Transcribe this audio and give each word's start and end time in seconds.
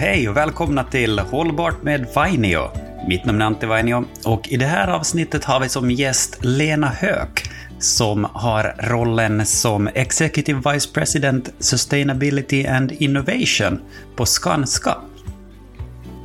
Hej 0.00 0.28
och 0.28 0.36
välkomna 0.36 0.84
till 0.84 1.18
Hållbart 1.18 1.82
med 1.82 2.06
Vainio. 2.14 2.70
Mitt 3.08 3.24
namn 3.24 3.42
är 3.42 3.46
Antti 3.46 3.66
Vainio 3.66 4.04
och 4.24 4.48
i 4.48 4.56
det 4.56 4.66
här 4.66 4.88
avsnittet 4.88 5.44
har 5.44 5.60
vi 5.60 5.68
som 5.68 5.90
gäst 5.90 6.44
Lena 6.44 6.86
Höök 6.86 7.50
som 7.78 8.26
har 8.32 8.74
rollen 8.78 9.46
som 9.46 9.88
Executive 9.94 10.72
Vice 10.72 10.92
President 10.92 11.52
Sustainability 11.58 12.66
and 12.66 12.92
Innovation 12.92 13.80
på 14.16 14.26
Skanska. 14.26 14.94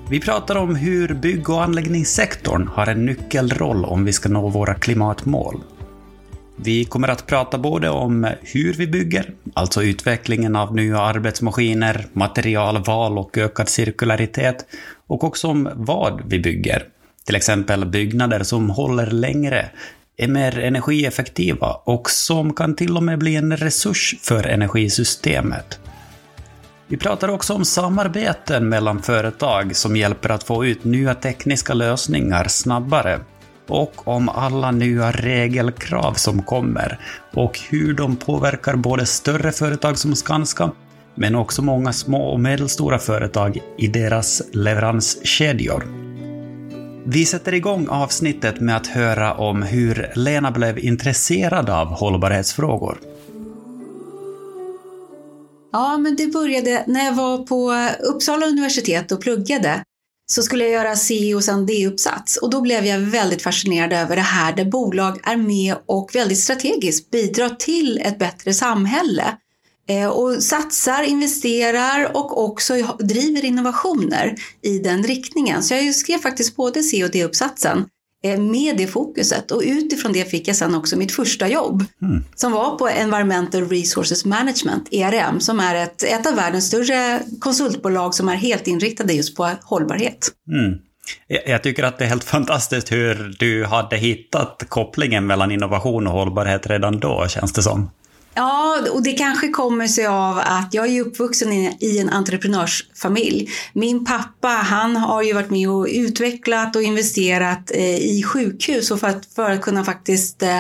Vi 0.10 0.20
pratar 0.20 0.56
om 0.56 0.76
hur 0.76 1.14
bygg 1.14 1.50
och 1.50 1.64
anläggningssektorn 1.64 2.68
har 2.68 2.88
en 2.88 3.06
nyckelroll 3.06 3.86
om 3.86 4.06
vi 4.06 4.14
ska 4.14 4.30
nå 4.30 4.50
våra 4.50 4.74
klimatmål. 4.74 5.62
Vi 6.56 6.86
kommer 6.86 7.08
att 7.08 7.28
prata 7.28 7.58
både 7.58 7.90
om 7.90 8.28
hur 8.42 8.74
vi 8.74 8.88
bygger, 8.88 9.34
alltså 9.54 9.84
utvecklingen 9.84 10.56
av 10.56 10.76
nya 10.76 11.00
arbetsmaskiner, 11.00 12.06
materialval 12.14 13.18
och 13.18 13.38
ökad 13.38 13.70
cirkularitet, 13.70 14.66
och 15.08 15.24
också 15.24 15.48
om 15.48 15.70
vad 15.74 16.22
vi 16.26 16.40
bygger. 16.40 16.88
Till 17.26 17.36
exempel 17.36 17.86
byggnader 17.86 18.44
som 18.44 18.70
håller 18.70 19.12
längre, 19.12 19.70
är 20.18 20.28
mer 20.28 20.60
energieffektiva 20.60 21.74
och 21.84 22.10
som 22.10 22.54
kan 22.54 22.76
till 22.76 22.98
och 22.98 23.04
med 23.04 23.20
bli 23.20 23.36
en 23.36 23.58
resurs 23.58 24.16
för 24.22 24.48
energisystemet. 24.48 25.80
Vi 26.88 26.98
pratar 26.98 27.28
också 27.28 27.54
om 27.54 27.66
samarbeten 27.66 28.70
mellan 28.70 29.02
företag 29.02 29.76
som 29.76 29.96
hjälper 29.96 30.30
att 30.30 30.44
få 30.44 30.66
ut 30.66 30.84
nya 30.84 31.16
tekniska 31.16 31.74
lösningar 31.74 32.48
snabbare 32.48 33.20
och 33.68 34.08
om 34.08 34.30
alla 34.30 34.72
nya 34.72 35.12
regelkrav 35.12 36.14
som 36.14 36.42
kommer 36.42 37.00
och 37.34 37.60
hur 37.70 37.94
de 37.94 38.16
påverkar 38.16 38.76
både 38.76 39.06
större 39.06 39.52
företag 39.52 39.98
som 39.98 40.16
Skanska 40.16 40.72
men 41.16 41.36
också 41.36 41.62
många 41.62 41.94
små 41.94 42.24
och 42.24 42.40
medelstora 42.40 43.00
företag 43.00 43.58
i 43.78 43.88
deras 43.88 44.42
leveranskedjor. 44.52 45.84
Vi 47.06 47.26
sätter 47.26 47.54
igång 47.54 47.88
avsnittet 47.88 48.60
med 48.60 48.78
att 48.78 48.88
höra 48.88 49.34
om 49.34 49.62
hur 49.62 50.12
Lena 50.16 50.52
blev 50.52 50.80
intresserad 50.80 51.70
av 51.70 51.88
hållbarhetsfrågor. 51.88 52.98
Ja, 55.72 55.98
men 55.98 56.16
det 56.16 56.28
började 56.28 56.84
när 56.88 57.06
jag 57.06 57.16
var 57.16 57.38
på 57.38 57.74
Uppsala 58.08 58.46
universitet 58.46 59.12
och 59.12 59.22
pluggade. 59.22 59.84
Så 60.26 60.44
skulle 60.44 60.64
jag 60.64 60.74
göra 60.74 60.96
C 60.96 61.36
och 61.36 61.44
sen 61.44 61.66
D-uppsats 61.66 62.38
och 62.38 62.50
då 62.50 62.62
blev 62.62 62.86
jag 62.86 63.00
väldigt 63.00 63.42
fascinerad 63.42 63.94
över 63.94 64.16
det 64.16 64.22
här 64.22 64.54
där 64.54 64.66
bolag 64.66 65.20
är 65.24 65.38
med 65.38 65.76
och 65.86 66.10
väldigt 66.14 66.40
strategiskt 66.40 67.12
bidrar 67.12 67.50
till 67.50 68.02
ett 68.04 68.20
bättre 68.20 68.54
samhälle. 68.54 69.38
Eh, 69.90 70.08
och 70.08 70.44
satsar, 70.44 71.04
investerar 71.04 72.18
och 72.18 72.44
också 72.44 72.74
driver 73.00 73.46
innovationer 73.46 74.36
i 74.62 74.80
den 74.80 75.04
riktningen. 75.04 75.64
Så 75.64 75.74
jag 75.74 75.96
skrev 75.96 76.18
faktiskt 76.18 76.56
både 76.56 76.84
C 76.84 77.04
och 77.04 77.12
D-uppsatsen 77.12 77.86
med 78.24 78.78
det 78.78 78.88
fokuset 78.88 79.52
och 79.52 79.62
utifrån 79.66 80.14
det 80.14 80.30
fick 80.30 80.48
jag 80.48 80.56
sen 80.56 80.76
också 80.76 80.98
mitt 80.98 81.12
första 81.12 81.48
jobb 81.48 81.86
mm. 82.02 82.24
som 82.36 82.52
var 82.52 82.78
på 82.78 82.88
Environmental 82.88 83.70
Resources 83.70 84.26
Management, 84.26 84.88
ERM, 84.92 85.40
som 85.40 85.60
är 85.60 85.76
ett, 85.76 86.04
ett 86.04 86.28
av 86.28 86.36
världens 86.36 86.68
större 86.68 87.20
konsultbolag 87.40 88.16
som 88.16 88.30
är 88.30 88.36
helt 88.36 88.68
inriktade 88.68 89.14
just 89.14 89.36
på 89.36 89.50
hållbarhet. 89.64 90.30
Mm. 90.48 90.80
Jag 91.46 91.64
tycker 91.64 91.84
att 91.84 91.98
det 91.98 92.06
är 92.06 92.10
helt 92.10 92.24
fantastiskt 92.34 92.92
hur 92.92 93.36
du 93.40 93.66
hade 93.66 93.98
hittat 93.98 94.64
kopplingen 94.70 95.28
mellan 95.28 95.52
innovation 95.52 96.08
och 96.08 96.14
hållbarhet 96.14 96.68
redan 96.68 97.00
då, 97.00 97.28
känns 97.28 97.54
det 97.54 97.64
som. 97.64 97.90
Ja, 98.36 98.78
och 98.92 99.04
det 99.04 99.12
kanske 99.12 99.48
kommer 99.48 99.88
sig 99.88 100.06
av 100.06 100.38
att 100.38 100.74
jag 100.74 100.88
är 100.88 101.02
uppvuxen 101.02 101.54
i 101.54 101.98
en 102.00 102.10
entreprenörsfamilj. 102.10 103.50
Min 103.74 104.06
pappa, 104.06 104.48
han 104.48 104.96
har 104.96 105.22
ju 105.22 105.34
varit 105.34 105.50
med 105.50 105.70
och 105.70 105.88
utvecklat 105.90 106.76
och 106.76 106.82
investerat 106.82 107.72
eh, 107.72 107.96
i 107.96 108.24
sjukhus 108.24 108.90
för 108.90 109.08
att, 109.08 109.26
för 109.26 109.52
att 109.52 109.62
kunna 109.62 109.84
faktiskt 109.84 110.44
eh, 110.44 110.60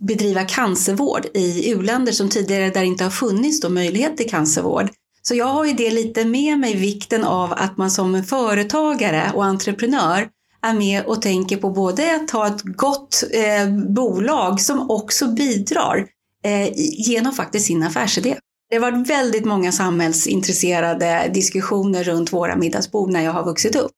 bedriva 0.00 0.44
cancervård 0.44 1.26
i 1.34 1.74
uländer 1.74 2.12
som 2.12 2.28
tidigare 2.28 2.70
där 2.70 2.82
inte 2.82 3.04
har 3.04 3.10
funnits 3.10 3.60
då 3.60 3.68
möjlighet 3.68 4.16
till 4.16 4.30
cancervård. 4.30 4.90
Så 5.22 5.34
jag 5.34 5.46
har 5.46 5.64
ju 5.64 5.72
det 5.72 5.90
lite 5.90 6.24
med 6.24 6.58
mig, 6.58 6.76
vikten 6.76 7.24
av 7.24 7.52
att 7.52 7.76
man 7.76 7.90
som 7.90 8.24
företagare 8.24 9.32
och 9.34 9.44
entreprenör 9.44 10.28
är 10.62 10.74
med 10.74 11.04
och 11.04 11.22
tänker 11.22 11.56
på 11.56 11.70
både 11.70 12.16
att 12.16 12.30
ha 12.30 12.46
ett 12.46 12.62
gott 12.62 13.24
eh, 13.30 13.68
bolag 13.94 14.60
som 14.60 14.90
också 14.90 15.26
bidrar 15.26 16.06
eh, 16.44 16.72
genom 17.08 17.32
faktiskt 17.32 17.66
sin 17.66 17.82
affärsidé. 17.82 18.36
Det 18.70 18.76
har 18.76 18.90
varit 18.90 19.10
väldigt 19.10 19.44
många 19.44 19.72
samhällsintresserade 19.72 21.30
diskussioner 21.34 22.04
runt 22.04 22.32
våra 22.32 22.56
middagsbord 22.56 23.10
när 23.10 23.24
jag 23.24 23.32
har 23.32 23.44
vuxit 23.44 23.76
upp. 23.76 23.90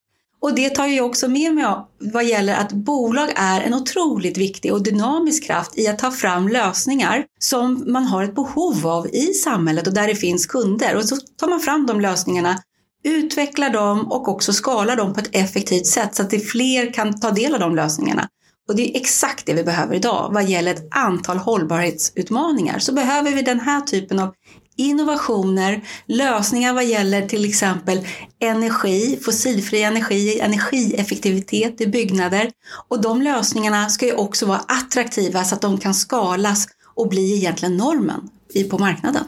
Och 0.42 0.54
det 0.54 0.70
tar 0.70 0.86
jag 0.86 1.06
också 1.06 1.28
med 1.28 1.54
mig 1.54 1.64
vad 1.98 2.24
gäller 2.24 2.54
att 2.54 2.72
bolag 2.72 3.32
är 3.36 3.60
en 3.60 3.74
otroligt 3.74 4.38
viktig 4.38 4.72
och 4.72 4.82
dynamisk 4.82 5.44
kraft 5.44 5.78
i 5.78 5.88
att 5.88 5.98
ta 5.98 6.10
fram 6.10 6.48
lösningar 6.48 7.24
som 7.38 7.84
man 7.86 8.04
har 8.04 8.24
ett 8.24 8.34
behov 8.34 8.86
av 8.86 9.06
i 9.06 9.26
samhället 9.26 9.86
och 9.86 9.94
där 9.94 10.08
det 10.08 10.14
finns 10.14 10.46
kunder. 10.46 10.96
Och 10.96 11.04
så 11.04 11.16
tar 11.16 11.48
man 11.48 11.60
fram 11.60 11.86
de 11.86 12.00
lösningarna, 12.00 12.58
utvecklar 13.04 13.70
dem 13.70 14.12
och 14.12 14.28
också 14.28 14.52
skalar 14.52 14.96
dem 14.96 15.14
på 15.14 15.20
ett 15.20 15.30
effektivt 15.32 15.86
sätt 15.86 16.14
så 16.14 16.22
att 16.22 16.30
det 16.30 16.40
fler 16.40 16.92
kan 16.92 17.20
ta 17.20 17.30
del 17.30 17.54
av 17.54 17.60
de 17.60 17.74
lösningarna. 17.76 18.28
Och 18.70 18.76
det 18.76 18.90
är 18.90 19.00
exakt 19.00 19.46
det 19.46 19.54
vi 19.54 19.64
behöver 19.64 19.94
idag. 19.94 20.30
Vad 20.32 20.48
gäller 20.48 20.74
ett 20.74 20.88
antal 20.90 21.36
hållbarhetsutmaningar 21.36 22.78
så 22.78 22.92
behöver 22.92 23.30
vi 23.30 23.42
den 23.42 23.60
här 23.60 23.80
typen 23.80 24.18
av 24.18 24.34
innovationer, 24.76 25.80
lösningar 26.06 26.74
vad 26.74 26.84
gäller 26.84 27.26
till 27.26 27.44
exempel 27.44 28.06
energi, 28.40 29.18
fossilfri 29.24 29.82
energi, 29.82 30.40
energieffektivitet 30.40 31.80
i 31.80 31.86
byggnader. 31.86 32.50
Och 32.88 33.00
de 33.00 33.22
lösningarna 33.22 33.88
ska 33.88 34.06
ju 34.06 34.14
också 34.14 34.46
vara 34.46 34.58
attraktiva 34.58 35.44
så 35.44 35.54
att 35.54 35.62
de 35.62 35.78
kan 35.78 35.94
skalas 35.94 36.68
och 36.94 37.08
bli 37.08 37.36
egentligen 37.36 37.76
normen 37.76 38.30
på 38.70 38.78
marknaden. 38.78 39.24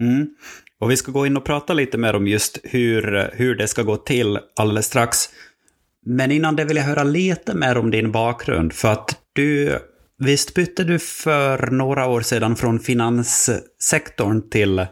Mm. 0.00 0.28
Och 0.80 0.90
vi 0.90 0.96
ska 0.96 1.12
gå 1.12 1.26
in 1.26 1.36
och 1.36 1.44
prata 1.44 1.74
lite 1.74 1.98
mer 1.98 2.14
om 2.14 2.26
just 2.26 2.58
hur, 2.62 3.30
hur 3.32 3.54
det 3.54 3.68
ska 3.68 3.82
gå 3.82 3.96
till 3.96 4.38
alldeles 4.56 4.86
strax. 4.86 5.28
Men 6.06 6.30
innan 6.30 6.56
det 6.56 6.64
vill 6.64 6.76
jag 6.76 6.84
höra 6.84 7.02
lite 7.04 7.54
mer 7.54 7.78
om 7.78 7.90
din 7.90 8.12
bakgrund. 8.12 8.72
För 8.72 8.92
att 8.92 9.16
du, 9.32 9.78
visst 10.18 10.54
bytte 10.54 10.84
du 10.84 10.98
för 10.98 11.66
några 11.70 12.06
år 12.06 12.20
sedan 12.20 12.56
från 12.56 12.80
finanssektorn 12.80 14.50
till, 14.50 14.86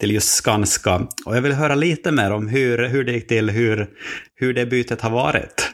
till 0.00 0.10
just 0.10 0.28
Skanska. 0.28 1.06
Och 1.26 1.36
jag 1.36 1.42
vill 1.42 1.52
höra 1.52 1.74
lite 1.74 2.12
mer 2.12 2.30
om 2.30 2.48
hur, 2.48 2.88
hur 2.88 3.04
det 3.04 3.12
gick 3.12 3.28
till, 3.28 3.50
hur, 3.50 3.88
hur 4.34 4.54
det 4.54 4.66
bytet 4.66 5.00
har 5.00 5.10
varit. 5.10 5.70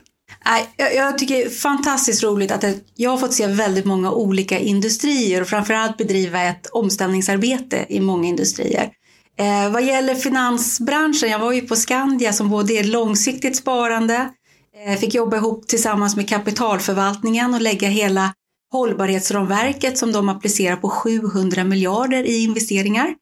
Jag 0.77 1.19
tycker 1.19 1.35
det 1.35 1.45
är 1.45 1.51
fantastiskt 1.51 2.23
roligt 2.23 2.51
att 2.51 2.65
jag 2.95 3.11
har 3.11 3.19
fått 3.19 3.33
se 3.33 3.47
väldigt 3.47 3.85
många 3.85 4.13
olika 4.13 4.59
industrier 4.59 5.41
och 5.41 5.49
framförallt 5.49 5.97
bedriva 5.97 6.43
ett 6.43 6.67
omställningsarbete 6.67 7.87
i 7.89 8.01
många 8.01 8.29
industrier. 8.29 8.91
Eh, 9.39 9.73
vad 9.73 9.85
gäller 9.85 10.15
finansbranschen, 10.15 11.31
jag 11.31 11.39
var 11.39 11.53
ju 11.53 11.61
på 11.61 11.77
Skandia 11.77 12.33
som 12.33 12.51
både 12.51 12.73
är 12.73 12.85
långsiktigt 12.85 13.57
sparande, 13.57 14.29
Eh, 14.77 14.99
fick 14.99 15.15
jobba 15.15 15.37
ihop 15.37 15.69
tillsammans 15.69 16.17
med 16.17 16.29
kapitalförvaltningen 16.29 17.55
och 17.55 17.61
lägga 17.61 17.89
hela 17.89 18.35
hållbarhetsramverket 18.73 19.99
som 19.99 20.13
de 20.13 20.29
applicerar 20.29 20.77
på 20.77 20.89
700 20.89 21.65
miljarder 21.65 22.25
i 22.25 22.45
investeringar. 22.45 23.15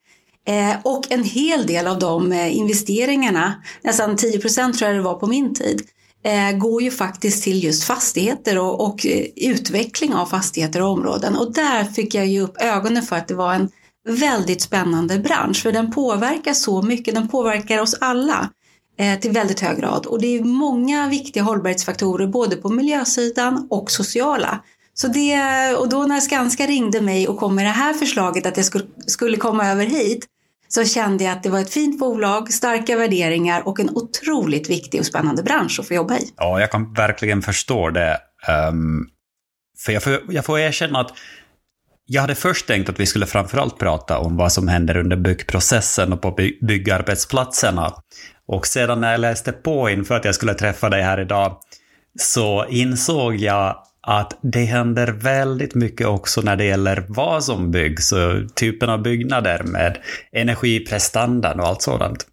Eh, 0.47 0.77
och 0.85 1.13
en 1.13 1.25
hel 1.25 1.67
del 1.67 1.87
av 1.87 1.99
de 1.99 2.33
eh, 2.33 2.57
investeringarna, 2.57 3.55
nästan 3.83 4.17
10 4.17 4.39
procent 4.39 4.79
tror 4.79 4.91
jag 4.91 4.99
det 4.99 5.03
var 5.03 5.15
på 5.15 5.27
min 5.27 5.55
tid, 5.55 5.83
går 6.59 6.83
ju 6.83 6.91
faktiskt 6.91 7.45
till 7.45 7.65
just 7.65 7.85
fastigheter 7.85 8.59
och, 8.59 8.87
och, 8.87 9.07
utveckling 9.37 10.15
av 10.15 10.27
fastigheter 10.27 10.83
och 10.83 10.89
områden. 10.89 11.37
Och 11.37 11.55
där 11.55 11.85
fick 11.85 12.15
jag 12.15 12.27
ju 12.27 12.41
upp 12.41 12.63
ögonen 12.63 13.03
för 13.03 13.17
att 13.17 13.29
det 13.29 13.35
var 13.35 13.55
en 13.55 13.71
väldigt 14.09 14.63
spännande 14.63 15.19
bransch, 15.19 15.63
för 15.63 15.73
den 15.73 15.93
påverkar 15.93 16.53
så 16.53 16.83
mycket, 16.83 17.15
den 17.15 17.29
påverkar 17.29 17.79
oss 17.79 17.95
alla. 18.01 18.51
Eh, 19.01 19.19
till 19.19 19.31
väldigt 19.31 19.61
hög 19.61 19.79
grad. 19.81 20.07
Och 20.07 20.21
det 20.21 20.27
är 20.27 20.45
många 20.45 21.09
viktiga 21.09 21.43
hållbarhetsfaktorer 21.43 22.27
både 22.27 22.57
på 22.57 22.69
miljösidan 22.69 23.67
och 23.71 23.91
sociala. 23.91 24.63
Så 24.95 25.09
det, 25.09 25.37
och 25.75 25.89
då 25.89 26.03
när 26.03 26.21
Skanska 26.21 26.67
ringde 26.67 27.01
mig 27.01 27.29
och 27.29 27.39
kom 27.39 27.55
med 27.55 27.65
det 27.65 27.71
här 27.71 27.95
förslaget 27.95 28.47
att 28.47 28.57
jag 28.57 28.67
skulle 29.07 29.37
komma 29.37 29.67
över 29.67 29.87
hit 29.87 30.27
så 30.69 30.85
kände 30.85 31.25
jag 31.25 31.33
att 31.33 31.43
det 31.43 31.51
var 31.51 31.61
ett 31.61 31.73
fint 31.73 31.99
bolag, 31.99 32.53
starka 32.53 32.97
värderingar 32.97 33.69
och 33.69 33.81
en 33.81 33.91
otroligt 33.91 34.71
viktig 34.71 35.01
och 35.01 35.07
spännande 35.07 35.43
bransch 35.43 35.81
att 35.81 35.89
få 35.89 35.95
jobba 35.95 36.19
i. 36.19 36.33
Ja, 36.37 36.61
jag 36.61 36.71
kan 36.71 36.93
verkligen 36.93 37.43
förstå 37.43 37.91
det. 37.91 38.19
Um, 38.71 39.09
för 39.79 39.93
jag 39.93 40.03
får, 40.03 40.21
jag 40.29 40.45
får 40.45 40.59
erkänna 40.59 41.01
att 41.01 41.13
jag 42.13 42.21
hade 42.21 42.35
först 42.35 42.67
tänkt 42.67 42.89
att 42.89 43.01
vi 43.01 43.07
skulle 43.07 43.27
framförallt 43.27 43.79
prata 43.79 44.19
om 44.19 44.37
vad 44.37 44.53
som 44.53 44.69
händer 44.69 44.97
under 44.97 45.17
byggprocessen 45.17 46.13
och 46.13 46.23
på 46.23 46.39
byggarbetsplatserna. 46.61 47.95
Och 48.47 48.67
sedan 48.67 49.01
när 49.01 49.11
jag 49.11 49.21
läste 49.21 49.53
på 49.53 49.91
inför 49.91 50.17
att 50.17 50.25
jag 50.25 50.35
skulle 50.35 50.55
träffa 50.55 50.89
dig 50.89 51.03
här 51.03 51.21
idag 51.21 51.57
så 52.19 52.67
insåg 52.69 53.37
jag 53.37 53.85
att 54.03 54.39
det 54.43 54.65
händer 54.65 55.07
väldigt 55.07 55.75
mycket 55.75 56.07
också 56.07 56.41
när 56.41 56.57
det 56.57 56.65
gäller 56.65 57.05
vad 57.09 57.45
som 57.45 57.71
byggs 57.71 58.13
och 58.13 58.55
typen 58.55 58.91
av 58.91 59.03
byggnader 59.03 59.63
med 59.63 59.99
energiprestandan 60.33 61.61
och 61.61 61.67
allt 61.67 61.83
sådant. 61.83 62.27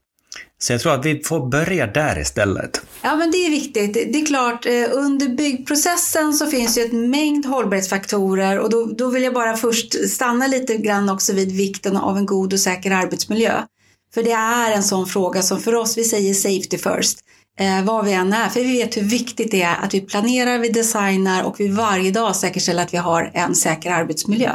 Så 0.59 0.74
jag 0.74 0.81
tror 0.81 0.94
att 0.94 1.06
vi 1.06 1.24
får 1.24 1.50
börja 1.50 1.88
där 1.88 2.19
istället. 2.19 2.81
Ja, 3.01 3.15
men 3.15 3.31
det 3.31 3.38
är 3.38 3.50
viktigt. 3.50 3.94
Det 3.94 4.21
är 4.21 4.25
klart, 4.25 4.65
eh, 4.65 4.86
under 4.92 5.27
byggprocessen 5.27 6.33
så 6.33 6.48
finns 6.48 6.77
ju 6.77 6.81
ett 6.81 6.94
mängd 6.94 7.45
hållbarhetsfaktorer 7.45 8.59
och 8.59 8.69
då, 8.69 8.86
då 8.86 9.09
vill 9.09 9.24
jag 9.24 9.33
bara 9.33 9.57
först 9.57 10.09
stanna 10.09 10.48
lite 10.48 10.77
grann 10.77 11.09
också 11.09 11.33
vid 11.33 11.51
vikten 11.51 11.98
av 11.98 12.18
en 12.18 12.25
god 12.25 12.54
och 12.54 12.59
säker 12.59 12.92
arbetsmiljö. 12.92 13.62
För 14.13 14.24
det 14.24 14.31
är 14.31 14.71
en 14.71 14.83
sån 14.83 15.07
fråga 15.07 15.42
som 15.42 15.59
för 15.59 15.75
oss, 15.75 15.98
vi 15.98 16.04
säger 16.04 16.33
safety 16.33 16.77
first 16.77 17.19
eh, 17.57 17.83
var 17.83 18.04
vi 18.04 18.13
än 18.13 18.33
är. 18.33 18.50
För 18.50 18.59
vi 18.59 18.71
vet 18.71 18.98
hur 18.98 19.01
viktigt 19.01 19.51
det 19.51 19.62
är 19.62 19.75
att 19.75 19.94
vi 19.94 20.01
planerar, 20.01 20.59
vi 20.59 20.69
designar 20.69 21.44
och 21.44 21.59
vi 21.59 21.68
varje 21.68 22.12
dag 22.12 22.36
säkerställer 22.36 22.83
att 22.83 22.94
vi 22.94 22.98
har 22.98 23.31
en 23.33 23.56
säker 23.56 23.92
arbetsmiljö. 23.92 24.51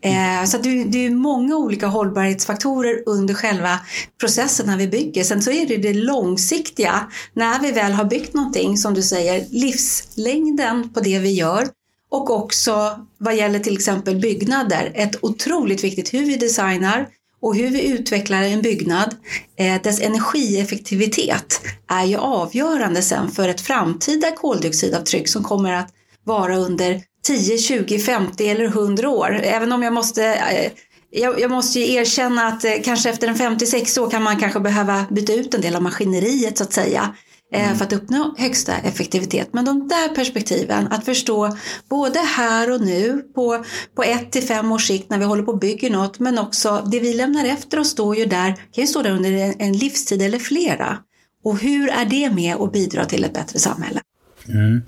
Eh, 0.00 0.44
så 0.46 0.58
det, 0.58 0.84
det 0.84 1.06
är 1.06 1.10
många 1.10 1.56
olika 1.56 1.86
hållbarhetsfaktorer 1.86 3.02
under 3.06 3.34
själva 3.34 3.80
processen 4.20 4.66
när 4.66 4.76
vi 4.76 4.88
bygger. 4.88 5.24
Sen 5.24 5.42
så 5.42 5.50
är 5.50 5.66
det 5.66 5.76
det 5.76 5.94
långsiktiga, 5.94 7.10
när 7.32 7.60
vi 7.60 7.72
väl 7.72 7.92
har 7.92 8.04
byggt 8.04 8.34
någonting, 8.34 8.78
som 8.78 8.94
du 8.94 9.02
säger, 9.02 9.44
livslängden 9.50 10.88
på 10.94 11.00
det 11.00 11.18
vi 11.18 11.32
gör 11.32 11.68
och 12.10 12.30
också 12.30 13.06
vad 13.18 13.36
gäller 13.36 13.58
till 13.58 13.74
exempel 13.74 14.16
byggnader, 14.16 14.92
ett 14.94 15.24
otroligt 15.24 15.84
viktigt 15.84 16.14
hur 16.14 16.26
vi 16.26 16.36
designar, 16.36 17.08
och 17.44 17.56
hur 17.56 17.70
vi 17.70 17.88
utvecklar 17.88 18.42
en 18.42 18.62
byggnad, 18.62 19.16
eh, 19.58 19.82
dess 19.82 20.00
energieffektivitet 20.00 21.60
är 21.90 22.04
ju 22.04 22.16
avgörande 22.16 23.02
sen 23.02 23.30
för 23.30 23.48
ett 23.48 23.60
framtida 23.60 24.30
koldioxidavtryck 24.30 25.28
som 25.28 25.42
kommer 25.42 25.72
att 25.72 25.88
vara 26.24 26.56
under 26.56 27.02
10, 27.26 27.58
20, 27.58 27.98
50 27.98 28.48
eller 28.48 28.64
100 28.64 29.08
år. 29.08 29.40
Även 29.42 29.72
om 29.72 29.82
jag 29.82 29.92
måste 29.92 30.24
eh, 30.24 30.72
jag, 31.10 31.50
måste 31.50 31.80
ju 31.80 31.94
erkänna 31.94 32.46
att 32.46 32.64
eh, 32.64 32.72
kanske 32.84 33.10
efter 33.10 33.28
en 33.28 33.36
56 33.36 33.98
år 33.98 34.10
kan 34.10 34.22
man 34.22 34.40
kanske 34.40 34.60
behöva 34.60 35.06
byta 35.10 35.32
ut 35.32 35.54
en 35.54 35.60
del 35.60 35.76
av 35.76 35.82
maskineriet 35.82 36.58
så 36.58 36.64
att 36.64 36.72
säga. 36.72 37.14
Eh, 37.54 37.64
mm. 37.64 37.76
för 37.76 37.84
att 37.84 37.92
uppnå 37.92 38.34
högsta 38.38 38.76
effektivitet. 38.76 39.48
Men 39.52 39.64
de 39.64 39.88
där 39.88 40.14
perspektiven, 40.14 40.86
att 40.86 41.04
förstå 41.04 41.56
både 41.88 42.18
här 42.18 42.70
och 42.70 42.80
nu 42.80 43.22
på, 43.34 43.64
på 43.96 44.02
ett 44.02 44.32
till 44.32 44.42
fem 44.42 44.72
års 44.72 44.86
sikt 44.86 45.10
när 45.10 45.18
vi 45.18 45.24
håller 45.24 45.42
på 45.42 45.52
och 45.52 45.58
bygger 45.58 45.90
något, 45.90 46.18
men 46.18 46.38
också 46.38 46.88
det 46.92 47.00
vi 47.00 47.14
lämnar 47.14 47.44
efter 47.44 47.78
oss 47.78 47.90
står 47.90 48.16
ju 48.16 48.24
där, 48.24 48.48
kan 48.48 48.84
ju 48.84 48.86
stå 48.86 49.02
där 49.02 49.10
under 49.10 49.32
en, 49.32 49.54
en 49.58 49.72
livstid 49.72 50.22
eller 50.22 50.38
flera. 50.38 50.98
Och 51.44 51.58
hur 51.58 51.90
är 51.90 52.04
det 52.04 52.30
med 52.30 52.56
att 52.56 52.72
bidra 52.72 53.04
till 53.04 53.24
ett 53.24 53.34
bättre 53.34 53.58
samhälle? 53.58 54.00
Mm. 54.48 54.82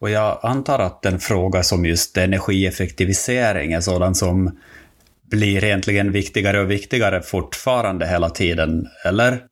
Och 0.00 0.10
jag 0.10 0.38
antar 0.42 0.78
att 0.78 1.06
en 1.06 1.20
fråga 1.20 1.62
som 1.62 1.86
just 1.86 2.16
energieffektivisering 2.16 3.72
är 3.72 3.80
sådan 3.80 4.14
som 4.14 4.58
blir 5.30 5.64
egentligen 5.64 6.12
viktigare 6.12 6.60
och 6.60 6.70
viktigare 6.70 7.22
fortfarande 7.22 8.06
hela 8.06 8.30
tiden, 8.30 8.86
eller? 9.04 9.42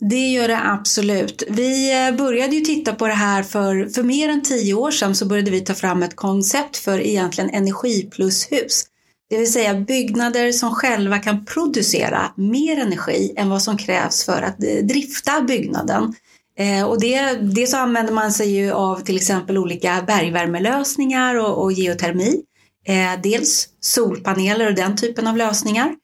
Det 0.00 0.28
gör 0.30 0.48
det 0.48 0.60
absolut. 0.64 1.42
Vi 1.48 2.06
eh, 2.06 2.16
började 2.16 2.56
ju 2.56 2.60
titta 2.60 2.94
på 2.94 3.06
det 3.06 3.14
här 3.14 3.42
för, 3.42 3.88
för 3.94 4.02
mer 4.02 4.28
än 4.28 4.42
tio 4.42 4.74
år 4.74 4.90
sedan 4.90 5.14
så 5.14 5.26
började 5.26 5.50
vi 5.50 5.60
ta 5.60 5.74
fram 5.74 6.02
ett 6.02 6.16
koncept 6.16 6.76
för 6.76 7.00
egentligen 7.00 7.50
energiplushus. 7.50 8.84
Det 9.30 9.38
vill 9.38 9.52
säga 9.52 9.74
byggnader 9.74 10.52
som 10.52 10.74
själva 10.74 11.18
kan 11.18 11.44
producera 11.44 12.32
mer 12.36 12.78
energi 12.78 13.34
än 13.36 13.50
vad 13.50 13.62
som 13.62 13.78
krävs 13.78 14.24
för 14.24 14.42
att 14.42 14.64
eh, 14.64 14.84
drifta 14.84 15.40
byggnaden. 15.40 16.14
Eh, 16.58 16.84
och 16.84 17.00
det, 17.00 17.32
det 17.32 17.66
så 17.66 17.76
använder 17.76 18.12
man 18.12 18.32
sig 18.32 18.56
ju 18.56 18.72
av 18.72 19.00
till 19.00 19.16
exempel 19.16 19.58
olika 19.58 20.04
bergvärmelösningar 20.06 21.34
och, 21.34 21.62
och 21.62 21.72
geotermi. 21.72 22.42
Dels 23.22 23.68
solpaneler 23.80 24.66
och 24.66 24.74
den 24.74 24.96
typen 24.96 25.26
av 25.26 25.36
lösningar. 25.36 25.94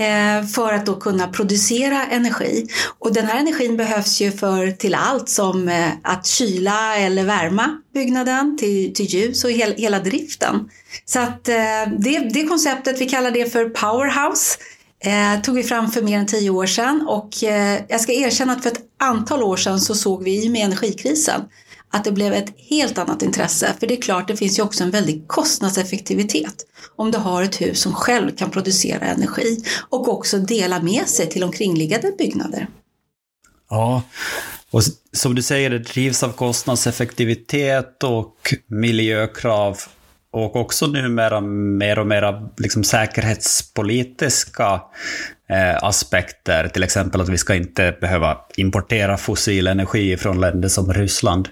Eh, 0.00 0.46
för 0.46 0.72
att 0.72 0.86
då 0.86 0.94
kunna 0.94 1.28
producera 1.28 2.06
energi. 2.06 2.66
Och 2.98 3.12
den 3.12 3.26
här 3.26 3.40
energin 3.40 3.76
behövs 3.76 4.20
ju 4.20 4.32
för 4.32 4.70
till 4.70 4.94
allt 4.94 5.28
som 5.28 5.68
eh, 5.68 5.88
att 6.02 6.26
kyla 6.26 6.96
eller 6.96 7.24
värma 7.24 7.76
byggnaden, 7.94 8.56
till, 8.58 8.94
till 8.94 9.06
ljus 9.06 9.44
och 9.44 9.50
hel, 9.50 9.74
hela 9.76 9.98
driften. 9.98 10.68
Så 11.04 11.20
att 11.20 11.48
eh, 11.48 11.54
det, 11.98 12.18
det 12.18 12.46
konceptet, 12.46 13.00
vi 13.00 13.08
kallar 13.08 13.30
det 13.30 13.52
för 13.52 13.68
powerhouse, 13.68 14.58
eh, 15.04 15.42
tog 15.42 15.54
vi 15.54 15.62
fram 15.62 15.90
för 15.90 16.02
mer 16.02 16.18
än 16.18 16.26
tio 16.26 16.50
år 16.50 16.66
sedan 16.66 17.06
och 17.08 17.44
eh, 17.44 17.80
jag 17.88 18.00
ska 18.00 18.12
erkänna 18.12 18.52
att 18.52 18.62
för 18.62 18.70
ett 18.70 18.82
antal 18.98 19.42
år 19.42 19.56
sedan 19.56 19.80
så 19.80 19.94
såg 19.94 20.24
vi 20.24 20.44
i 20.44 20.48
med 20.48 20.64
energikrisen 20.64 21.40
att 21.90 22.04
det 22.04 22.12
blev 22.12 22.32
ett 22.32 22.54
helt 22.56 22.98
annat 22.98 23.22
intresse. 23.22 23.74
För 23.80 23.86
det 23.86 23.96
är 23.98 24.02
klart, 24.02 24.28
det 24.28 24.36
finns 24.36 24.58
ju 24.58 24.62
också 24.62 24.84
en 24.84 24.90
väldig 24.90 25.28
kostnadseffektivitet 25.28 26.66
om 26.96 27.10
du 27.10 27.18
har 27.18 27.42
ett 27.42 27.60
hus 27.60 27.80
som 27.80 27.94
själv 27.94 28.36
kan 28.36 28.50
producera 28.50 29.06
energi 29.06 29.64
och 29.88 30.08
också 30.08 30.38
dela 30.38 30.82
med 30.82 31.08
sig 31.08 31.28
till 31.28 31.44
omkringliggande 31.44 32.12
byggnader. 32.18 32.66
Ja, 33.70 34.02
och 34.70 34.82
som 35.12 35.34
du 35.34 35.42
säger, 35.42 35.70
det 35.70 35.78
drivs 35.78 36.22
av 36.22 36.32
kostnadseffektivitet 36.32 38.04
och 38.04 38.54
miljökrav 38.66 39.78
och 40.32 40.56
också 40.56 40.86
numera 40.86 41.40
mer 41.40 41.98
och 41.98 42.06
mer 42.06 42.48
liksom 42.56 42.84
säkerhetspolitiska 42.84 44.80
Eh, 45.50 45.84
aspekter. 45.84 46.68
Till 46.68 46.82
exempel 46.82 47.20
att 47.20 47.28
vi 47.28 47.38
ska 47.38 47.54
inte 47.54 47.96
behöva 48.00 48.38
importera 48.56 49.16
fossil 49.16 49.66
energi 49.66 50.16
från 50.16 50.40
länder 50.40 50.68
som 50.68 50.92
Ryssland. 50.92 51.48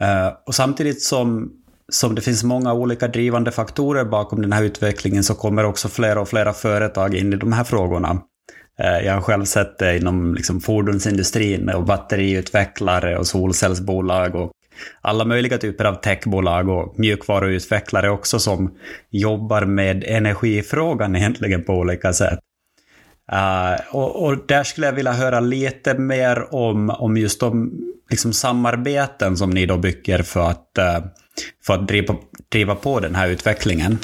Eh, 0.00 0.32
och 0.46 0.54
samtidigt 0.54 1.02
som, 1.02 1.52
som 1.92 2.14
det 2.14 2.20
finns 2.20 2.44
många 2.44 2.72
olika 2.72 3.08
drivande 3.08 3.50
faktorer 3.50 4.04
bakom 4.04 4.42
den 4.42 4.52
här 4.52 4.62
utvecklingen 4.62 5.24
så 5.24 5.34
kommer 5.34 5.64
också 5.64 5.88
fler 5.88 6.18
och 6.18 6.28
fler 6.28 6.52
företag 6.52 7.14
in 7.14 7.32
i 7.32 7.36
de 7.36 7.52
här 7.52 7.64
frågorna. 7.64 8.18
Eh, 8.78 9.06
jag 9.06 9.14
har 9.14 9.20
själv 9.20 9.44
sett 9.44 9.78
det 9.78 9.96
inom 9.96 10.34
liksom 10.34 10.60
fordonsindustrin 10.60 11.68
och 11.68 11.84
batteriutvecklare 11.84 13.18
och 13.18 13.26
solcellsbolag 13.26 14.34
och 14.34 14.50
alla 15.00 15.24
möjliga 15.24 15.58
typer 15.58 15.84
av 15.84 15.94
techbolag 15.94 16.68
och 16.68 16.98
mjukvaruutvecklare 16.98 18.10
också 18.10 18.38
som 18.38 18.74
jobbar 19.10 19.64
med 19.64 20.04
energifrågan 20.04 21.16
egentligen 21.16 21.64
på 21.64 21.72
olika 21.72 22.12
sätt. 22.12 22.38
Uh, 23.32 23.96
och, 23.96 24.24
och, 24.24 24.46
där 24.46 24.64
skulle 24.64 24.86
jag 24.86 24.92
vilja 24.92 25.12
höra 25.12 25.40
lite 25.40 25.94
mer 25.94 26.54
om, 26.54 26.90
om 26.90 27.16
just 27.16 27.40
de 27.40 27.72
liksom, 28.10 28.32
samarbeten 28.32 29.36
som 29.36 29.50
ni 29.50 29.66
då 29.66 29.76
bygger 29.76 30.22
för 30.22 30.50
att, 30.50 30.70
uh, 30.78 31.06
för 31.66 31.74
att 31.74 31.88
driva, 31.88 32.16
driva 32.52 32.74
på 32.74 33.00
den 33.00 33.14
här 33.14 33.28
utvecklingen. 33.28 33.98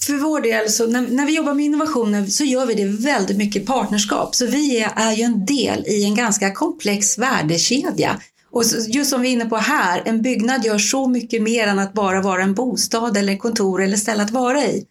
För 0.00 0.12
vår 0.12 0.40
del, 0.40 0.70
så 0.70 0.86
när, 0.86 1.00
när, 1.00 1.26
vi 1.26 1.36
jobbar 1.36 1.54
med 1.54 1.64
innovationer 1.64 2.26
så 2.26 2.44
gör 2.44 2.66
vi 2.66 2.74
det 2.74 2.86
väldigt 2.86 3.36
mycket 3.36 3.66
partnerskap. 3.66 4.34
Så 4.34 4.46
vi 4.46 4.80
är, 4.80 4.92
är 4.96 5.12
ju 5.12 5.22
en 5.22 5.46
del 5.46 5.84
i 5.86 6.04
en 6.04 6.14
ganska 6.14 6.52
komplex 6.52 7.18
värdekedja. 7.18 8.20
Och 8.50 8.62
just 8.88 9.10
som 9.10 9.20
vi 9.20 9.28
är 9.28 9.32
inne 9.32 9.44
på 9.44 9.56
här, 9.56 10.02
en 10.04 10.22
byggnad 10.22 10.64
gör 10.64 10.78
så 10.78 11.08
mycket 11.08 11.42
mer 11.42 11.66
än 11.66 11.78
att 11.78 11.92
bara 11.92 12.20
vara 12.20 12.42
en 12.42 12.54
bostad 12.54 13.16
eller 13.16 13.36
kontor 13.36 13.82
eller 13.82 13.96
ställe 13.96 14.22
att 14.22 14.30
vara 14.30 14.64
i. 14.64 14.84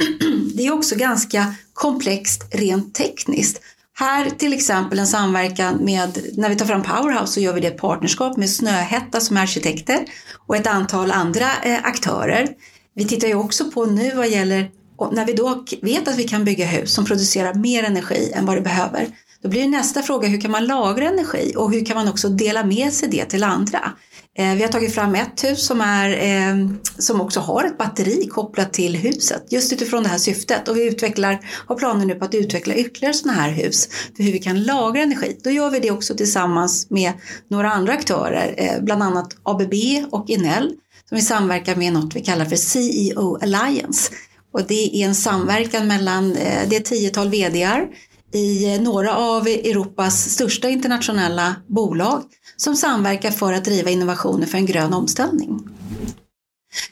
Det 0.54 0.66
är 0.66 0.72
också 0.72 0.96
ganska 0.96 1.54
komplext 1.74 2.44
rent 2.50 2.94
tekniskt. 2.94 3.60
Här 3.94 4.30
till 4.30 4.52
exempel 4.52 4.98
en 4.98 5.06
samverkan 5.06 5.84
med, 5.84 6.18
när 6.34 6.48
vi 6.48 6.56
tar 6.56 6.66
fram 6.66 6.82
Powerhouse 6.82 7.32
så 7.32 7.40
gör 7.40 7.52
vi 7.52 7.60
det 7.60 7.68
i 7.68 7.70
partnerskap 7.70 8.36
med 8.36 8.50
Snöhetta 8.50 9.20
som 9.20 9.36
är 9.36 9.42
arkitekter 9.42 9.98
och 10.46 10.56
ett 10.56 10.66
antal 10.66 11.10
andra 11.10 11.46
eh, 11.62 11.78
aktörer. 11.82 12.48
Vi 12.94 13.04
tittar 13.04 13.28
ju 13.28 13.34
också 13.34 13.70
på 13.70 13.86
nu 13.86 14.14
vad 14.14 14.28
gäller, 14.28 14.70
när 15.12 15.26
vi 15.26 15.32
då 15.32 15.64
vet 15.82 16.08
att 16.08 16.18
vi 16.18 16.28
kan 16.28 16.44
bygga 16.44 16.66
hus 16.66 16.94
som 16.94 17.04
producerar 17.04 17.54
mer 17.54 17.84
energi 17.84 18.32
än 18.34 18.46
vad 18.46 18.56
det 18.56 18.62
behöver, 18.62 19.08
då 19.42 19.48
blir 19.48 19.68
nästa 19.68 20.02
fråga 20.02 20.28
hur 20.28 20.40
kan 20.40 20.50
man 20.50 20.66
lagra 20.66 21.08
energi 21.08 21.54
och 21.56 21.72
hur 21.72 21.84
kan 21.84 21.96
man 21.96 22.08
också 22.08 22.28
dela 22.28 22.64
med 22.64 22.92
sig 22.92 23.08
det 23.08 23.24
till 23.24 23.44
andra? 23.44 23.92
Eh, 24.38 24.54
vi 24.54 24.62
har 24.62 24.68
tagit 24.68 24.94
fram 24.94 25.14
ett 25.14 25.44
hus 25.44 25.66
som, 25.66 25.80
är, 25.80 26.10
eh, 26.10 26.68
som 26.98 27.20
också 27.20 27.40
har 27.40 27.64
ett 27.64 27.78
batteri 27.78 28.26
kopplat 28.26 28.72
till 28.72 28.96
huset 28.96 29.46
just 29.50 29.72
utifrån 29.72 30.02
det 30.02 30.08
här 30.08 30.18
syftet 30.18 30.68
och 30.68 30.76
vi 30.76 30.88
utvecklar, 30.88 31.38
har 31.66 31.76
planer 31.76 32.06
nu 32.06 32.14
på 32.14 32.24
att 32.24 32.34
utveckla 32.34 32.74
ytterligare 32.74 33.14
sådana 33.14 33.40
här 33.40 33.50
hus 33.50 33.88
för 34.16 34.22
hur 34.22 34.32
vi 34.32 34.38
kan 34.38 34.64
lagra 34.64 35.02
energi. 35.02 35.36
Då 35.44 35.50
gör 35.50 35.70
vi 35.70 35.78
det 35.78 35.90
också 35.90 36.14
tillsammans 36.14 36.90
med 36.90 37.12
några 37.48 37.72
andra 37.72 37.92
aktörer, 37.92 38.54
eh, 38.56 38.82
bland 38.82 39.02
annat 39.02 39.36
ABB 39.42 39.74
och 40.10 40.30
Inel 40.30 40.72
som 41.08 41.16
vi 41.16 41.22
samverkar 41.22 41.76
med 41.76 41.92
något 41.92 42.16
vi 42.16 42.20
kallar 42.20 42.44
för 42.44 42.56
CEO 42.56 43.38
Alliance. 43.42 44.12
Och 44.52 44.66
det 44.66 45.02
är 45.02 45.06
en 45.06 45.14
samverkan 45.14 45.86
mellan 45.86 46.32
det 46.68 46.76
är 46.76 46.80
tiotal 46.80 47.30
VDar 47.30 47.88
i 48.32 48.78
några 48.78 49.16
av 49.16 49.46
Europas 49.46 50.30
största 50.30 50.68
internationella 50.68 51.56
bolag 51.66 52.22
som 52.56 52.76
samverkar 52.76 53.30
för 53.30 53.52
att 53.52 53.64
driva 53.64 53.90
innovationer 53.90 54.46
för 54.46 54.58
en 54.58 54.66
grön 54.66 54.92
omställning. 54.92 55.60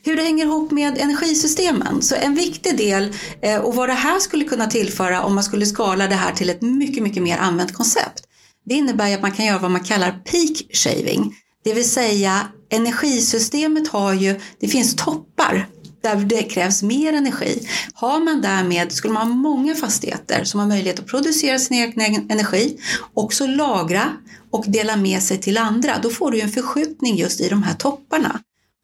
Hur 0.03 0.17
det 0.17 0.23
hänger 0.23 0.45
ihop 0.45 0.71
med 0.71 0.99
energisystemen. 0.99 2.03
Så 2.03 2.15
en 2.15 2.35
viktig 2.35 2.77
del 2.77 3.13
eh, 3.43 3.61
och 3.61 3.75
vad 3.75 3.89
det 3.89 3.93
här 3.93 4.19
skulle 4.19 4.45
kunna 4.45 4.67
tillföra 4.67 5.23
om 5.23 5.35
man 5.35 5.45
skulle 5.45 5.67
skala 5.67 6.07
det 6.07 6.15
här 6.15 6.33
till 6.33 6.51
ett 6.51 6.63
mycket, 6.63 7.03
mycket 7.03 7.23
mer 7.23 7.39
använt 7.39 7.73
koncept. 7.73 8.25
Det 8.65 8.75
innebär 8.75 9.15
att 9.15 9.23
man 9.23 9.33
kan 9.33 9.47
göra 9.47 9.59
vad 9.59 9.71
man 9.71 9.85
kallar 9.85 10.11
peak 10.11 10.77
shaving. 10.77 11.35
Det 11.65 11.75
vill 11.75 11.91
säga 11.91 12.49
energisystemet 12.71 13.89
har 13.89 14.13
ju, 14.13 14.41
det 14.61 14.69
finns 14.69 14.97
toppar 14.97 15.69
där 16.03 16.17
det 16.17 16.43
krävs 16.43 16.83
mer 16.83 17.13
energi. 17.13 17.69
Har 17.95 18.21
man 18.21 18.41
därmed, 18.41 18.93
skulle 18.93 19.15
man 19.15 19.27
ha 19.27 19.35
många 19.35 19.75
fastigheter 19.75 20.45
som 20.45 20.61
har 20.61 20.67
möjlighet 20.67 20.99
att 20.99 21.07
producera 21.07 21.59
sin 21.59 21.77
egen 21.77 22.31
energi, 22.31 22.79
också 23.15 23.47
lagra 23.47 24.13
och 24.51 24.65
dela 24.69 24.97
med 24.97 25.23
sig 25.23 25.39
till 25.39 25.59
andra, 25.59 25.99
då 26.03 26.11
får 26.11 26.31
du 26.31 26.41
en 26.41 26.51
förskjutning 26.51 27.17
just 27.17 27.41
i 27.41 27.49
de 27.49 27.63
här 27.63 27.75
topparna. 27.75 28.41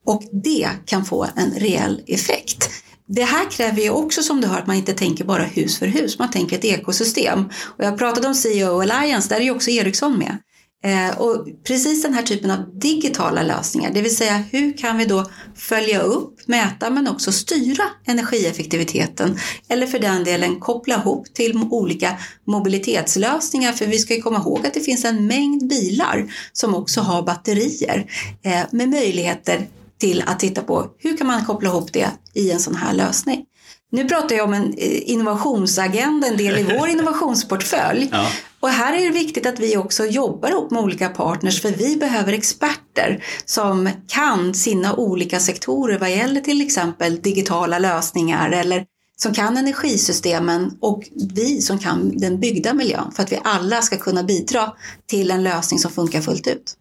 Och 0.07 0.23
det 0.33 0.69
kan 0.85 1.05
få 1.05 1.27
en 1.37 1.51
reell 1.51 2.03
effekt. 2.07 2.71
Det 3.07 3.25
här 3.25 3.51
kräver 3.51 3.83
ju 3.83 3.91
också 3.91 4.23
som 4.23 4.41
du 4.41 4.47
hör 4.47 4.59
att 4.59 4.67
man 4.67 4.77
inte 4.77 4.95
tänker 4.95 5.25
bara 5.25 5.43
hus 5.43 5.79
för 5.79 5.87
hus, 5.87 6.19
man 6.19 6.31
tänker 6.31 6.59
ett 6.59 6.65
ekosystem. 6.65 7.45
Och 7.79 7.85
jag 7.85 7.99
pratade 7.99 8.29
om 8.29 8.35
CEO 8.35 8.81
Alliance, 8.81 9.29
där 9.29 9.37
är 9.37 9.45
ju 9.45 9.51
också 9.51 9.71
Ericsson 9.71 10.19
med. 10.19 10.39
Eh, 10.85 11.19
och 11.21 11.47
precis 11.65 12.03
den 12.03 12.15
här 12.15 12.23
typen 12.23 12.51
av 12.51 12.79
digitala 12.79 13.43
lösningar, 13.43 13.91
det 13.95 14.03
vill 14.03 14.17
säga 14.17 14.37
hur 14.37 14.77
kan 14.77 14.99
vi 14.99 15.05
då 15.05 15.31
följa 15.57 16.01
upp, 16.01 16.49
mäta 16.49 16.91
men 16.91 17.09
också 17.09 17.33
styra 17.33 17.85
energieffektiviteten 18.07 19.39
eller 19.69 19.87
för 19.87 19.99
den 19.99 20.25
delen 20.25 20.61
koppla 20.61 20.95
ihop 20.95 21.35
till 21.35 21.57
olika 21.71 22.19
mobilitetslösningar 22.47 23.73
för 23.73 23.87
vi 23.87 23.99
ska 23.99 24.15
ju 24.15 24.23
komma 24.23 24.39
ihåg 24.39 24.67
att 24.67 24.75
det 24.75 24.81
finns 24.81 25.05
en 25.05 25.27
mängd 25.27 25.69
bilar 25.69 26.33
som 26.53 26.75
också 26.75 27.01
har 27.01 27.23
batterier 27.23 28.07
eh, 28.43 28.63
med 28.71 28.89
möjligheter 28.89 29.67
till 29.99 30.23
att 30.27 30.41
titta 30.41 30.63
på 30.63 30.91
hur 30.99 31.17
kan 31.17 31.27
man 31.27 31.45
koppla 31.45 31.69
ihop 31.69 31.93
det 31.93 32.11
i 32.35 32.51
en 32.51 32.61
sån 32.61 32.75
här 32.75 32.95
lösning. 32.95 33.45
Nu 33.95 34.05
pratar 34.05 34.37
jag 34.37 34.45
om 34.45 34.55
en 34.55 34.75
eh, 34.79 35.11
innovationsagenda, 35.11 36.27
en 36.27 36.37
del 36.37 36.59
i 36.59 36.63
vår 36.79 36.89
innovationsportfölj. 36.95 38.09
Ja. 38.13 38.27
Och 38.61 38.69
här 38.69 38.93
är 38.93 39.05
det 39.05 39.11
viktigt 39.11 39.47
att 39.47 39.61
vi 39.61 39.77
också 39.77 40.07
jobbar 40.07 40.49
ihop 40.49 40.71
med 40.71 40.83
olika 40.83 41.09
partners 41.09 41.63
för 41.63 41.71
vi 41.71 41.97
behöver 41.97 42.33
experter 42.33 43.25
som 43.45 43.91
kan 44.09 44.55
sina 44.55 44.95
olika 44.95 45.41
sektorer 45.41 45.99
vad 45.99 46.11
gäller 46.11 46.41
till 46.41 46.61
exempel 46.61 47.23
digitala 47.23 47.79
lösningar 47.79 48.51
eller 48.51 48.85
som 49.17 49.35
kan 49.35 49.57
energisystemen 49.57 50.77
och 50.81 51.09
vi 51.35 51.63
som 51.63 51.79
kan 51.79 52.19
den 52.19 52.41
byggda 52.41 52.75
miljön 52.75 53.13
för 53.17 53.23
att 53.23 53.33
vi 53.33 53.39
alla 53.45 53.83
ska 53.83 53.97
kunna 53.97 54.23
bidra 54.23 54.73
till 55.07 55.31
en 55.31 55.43
lösning 55.43 55.79
som 55.81 55.91
funkar 55.91 56.21
fullt 56.21 56.47
ut 56.47 56.77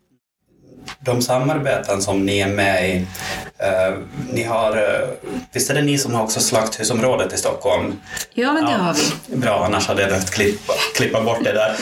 de 0.99 1.21
samarbeten 1.21 2.01
som 2.01 2.25
ni 2.25 2.39
är 2.39 2.47
med 2.47 2.89
i, 2.89 3.07
eh, 3.57 3.97
ni 4.33 4.43
har, 4.43 4.77
eh, 4.77 5.09
visst 5.51 5.69
är 5.69 5.73
det 5.73 5.81
ni 5.81 5.97
som 5.97 6.13
har 6.13 6.23
också 6.23 6.39
Slakthusområdet 6.39 7.33
i 7.33 7.37
Stockholm? 7.37 7.99
Ja, 8.33 8.53
men 8.53 8.65
det 8.65 8.71
ja, 8.71 8.77
har 8.77 8.95
vi. 9.27 9.35
Bra, 9.35 9.65
annars 9.65 9.87
hade 9.87 10.01
jag 10.01 10.09
behövt 10.09 10.31
klippa, 10.31 10.73
klippa 10.95 11.21
bort 11.21 11.43
det 11.43 11.53
där. 11.53 11.75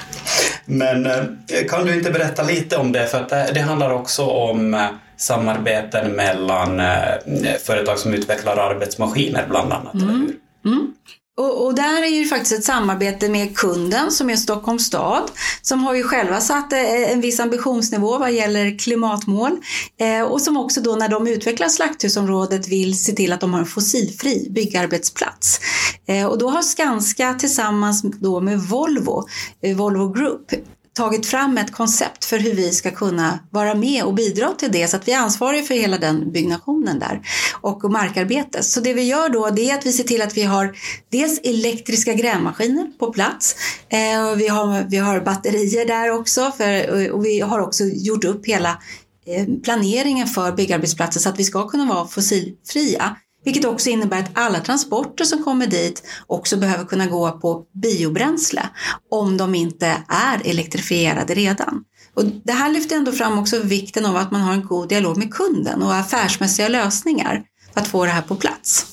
men 0.64 1.06
eh, 1.06 1.22
kan 1.68 1.86
du 1.86 1.94
inte 1.94 2.10
berätta 2.10 2.42
lite 2.42 2.76
om 2.76 2.92
det? 2.92 3.06
För 3.06 3.20
att 3.20 3.28
det, 3.28 3.50
det 3.54 3.60
handlar 3.60 3.90
också 3.90 4.24
om 4.24 4.74
eh, 4.74 4.86
samarbeten 5.16 6.12
mellan 6.12 6.80
eh, 6.80 7.54
företag 7.64 7.98
som 7.98 8.14
utvecklar 8.14 8.56
arbetsmaskiner 8.56 9.46
bland 9.48 9.72
annat, 9.72 9.94
mm. 9.94 10.08
eller 10.08 10.18
hur? 10.18 10.34
Mm. 10.64 10.94
Och, 11.36 11.66
och, 11.66 11.74
där 11.74 12.02
är 12.02 12.06
ju 12.06 12.24
faktiskt 12.24 12.52
ett 12.52 12.64
samarbete 12.64 13.28
med 13.28 13.56
kunden 13.56 14.10
som 14.10 14.30
är 14.30 14.36
Stockholms 14.36 14.86
stad 14.86 15.30
som 15.62 15.84
har 15.84 15.94
ju 15.94 16.02
själva 16.02 16.40
satt 16.40 16.72
eh, 16.72 17.12
en 17.12 17.20
viss 17.20 17.40
ambitionsnivå 17.40 18.18
vad 18.18 18.32
gäller 18.32 18.78
klimatmål 18.78 19.52
eh, 20.00 20.22
och 20.22 20.42
som 20.42 20.56
också 20.56 20.80
då 20.80 20.96
när 20.96 21.08
de 21.08 21.26
utvecklar 21.26 21.68
slakthusområdet 21.68 22.68
vill 22.68 23.04
se 23.04 23.12
till 23.12 23.32
att 23.32 23.40
de 23.40 23.52
har 23.52 23.60
en 23.60 23.66
fossilfri 23.66 24.48
byggarbetsplats. 24.50 25.60
Eh, 26.06 26.26
och 26.26 26.38
då 26.38 26.50
har 26.50 26.62
Skanska 26.62 27.34
tillsammans 27.34 28.02
då 28.02 28.40
med 28.40 28.60
Volvo, 28.60 29.24
eh, 29.62 29.76
Volvo 29.76 30.12
Group, 30.12 30.52
tagit 30.94 31.26
fram 31.26 31.58
ett 31.58 31.72
koncept 31.72 32.24
för 32.24 32.38
hur 32.38 32.54
vi 32.54 32.72
ska 32.72 32.90
kunna 32.90 33.38
vara 33.50 33.74
med 33.74 34.04
och 34.04 34.14
bidra 34.14 34.48
till 34.58 34.72
det 34.72 34.88
så 34.88 34.96
att 34.96 35.08
vi 35.08 35.12
är 35.12 35.18
ansvariga 35.18 35.62
för 35.62 35.74
hela 35.74 35.98
den 35.98 36.32
byggnationen 36.32 36.98
där 36.98 37.20
och 37.60 37.90
markarbetet. 37.90 38.64
Så 38.64 38.80
det 38.80 38.94
vi 38.94 39.02
gör 39.02 39.28
då 39.28 39.50
det 39.50 39.70
är 39.70 39.74
att 39.78 39.86
vi 39.86 39.92
ser 39.92 40.04
till 40.04 40.22
att 40.22 40.36
vi 40.36 40.42
har 40.42 40.76
dels 41.10 41.40
elektriska 41.44 42.12
grävmaskiner 42.12 42.86
på 42.98 43.12
plats. 43.12 43.56
Eh, 43.88 44.36
vi, 44.36 44.48
har, 44.48 44.90
vi 44.90 44.96
har 44.96 45.20
batterier 45.20 45.86
där 45.86 46.10
också 46.10 46.52
för, 46.56 47.10
och 47.10 47.24
vi 47.24 47.40
har 47.40 47.60
också 47.60 47.84
gjort 47.84 48.24
upp 48.24 48.46
hela 48.46 48.78
eh, 49.26 49.46
planeringen 49.62 50.26
för 50.26 50.52
byggarbetsplatser 50.52 51.20
så 51.20 51.28
att 51.28 51.38
vi 51.38 51.44
ska 51.44 51.68
kunna 51.68 51.94
vara 51.94 52.08
fossilfria. 52.08 53.16
Vilket 53.44 53.64
också 53.64 53.90
innebär 53.90 54.18
att 54.18 54.30
alla 54.34 54.60
transporter 54.60 55.24
som 55.24 55.44
kommer 55.44 55.66
dit 55.66 56.02
också 56.26 56.56
behöver 56.56 56.84
kunna 56.84 57.06
gå 57.06 57.30
på 57.30 57.64
biobränsle 57.82 58.68
om 59.10 59.36
de 59.36 59.54
inte 59.54 60.02
är 60.08 60.40
elektrifierade 60.44 61.34
redan. 61.34 61.84
Och 62.14 62.24
det 62.44 62.52
här 62.52 62.72
lyfter 62.72 62.96
ändå 62.96 63.12
fram 63.12 63.38
också 63.38 63.58
vikten 63.58 64.06
av 64.06 64.16
att 64.16 64.30
man 64.30 64.40
har 64.40 64.52
en 64.52 64.64
god 64.64 64.88
dialog 64.88 65.16
med 65.16 65.34
kunden 65.34 65.82
och 65.82 65.94
affärsmässiga 65.94 66.68
lösningar 66.68 67.42
för 67.74 67.80
att 67.80 67.88
få 67.88 68.04
det 68.04 68.10
här 68.10 68.22
på 68.22 68.34
plats. 68.34 68.86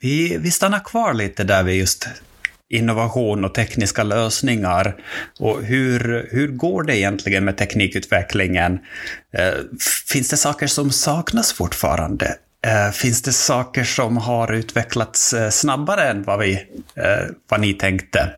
Vi, 0.00 0.36
vi 0.36 0.50
stannar 0.50 0.84
kvar 0.84 1.14
lite 1.14 1.44
där 1.44 1.62
vi 1.62 1.72
just 1.74 2.08
innovation 2.70 3.44
och 3.44 3.54
tekniska 3.54 4.02
lösningar. 4.02 4.96
Och 5.38 5.62
hur, 5.62 6.28
hur 6.30 6.48
går 6.48 6.82
det 6.82 6.98
egentligen 6.98 7.44
med 7.44 7.56
teknikutvecklingen? 7.56 8.78
Eh, 9.34 9.54
finns 10.08 10.28
det 10.28 10.36
saker 10.36 10.66
som 10.66 10.90
saknas 10.90 11.52
fortfarande? 11.52 12.36
Eh, 12.64 12.90
finns 12.90 13.22
det 13.22 13.32
saker 13.32 13.84
som 13.84 14.16
har 14.16 14.52
utvecklats 14.52 15.32
eh, 15.32 15.50
snabbare 15.50 16.08
än 16.08 16.22
vad, 16.22 16.38
vi, 16.38 16.54
eh, 16.96 17.26
vad 17.48 17.60
ni 17.60 17.74
tänkte? 17.74 18.30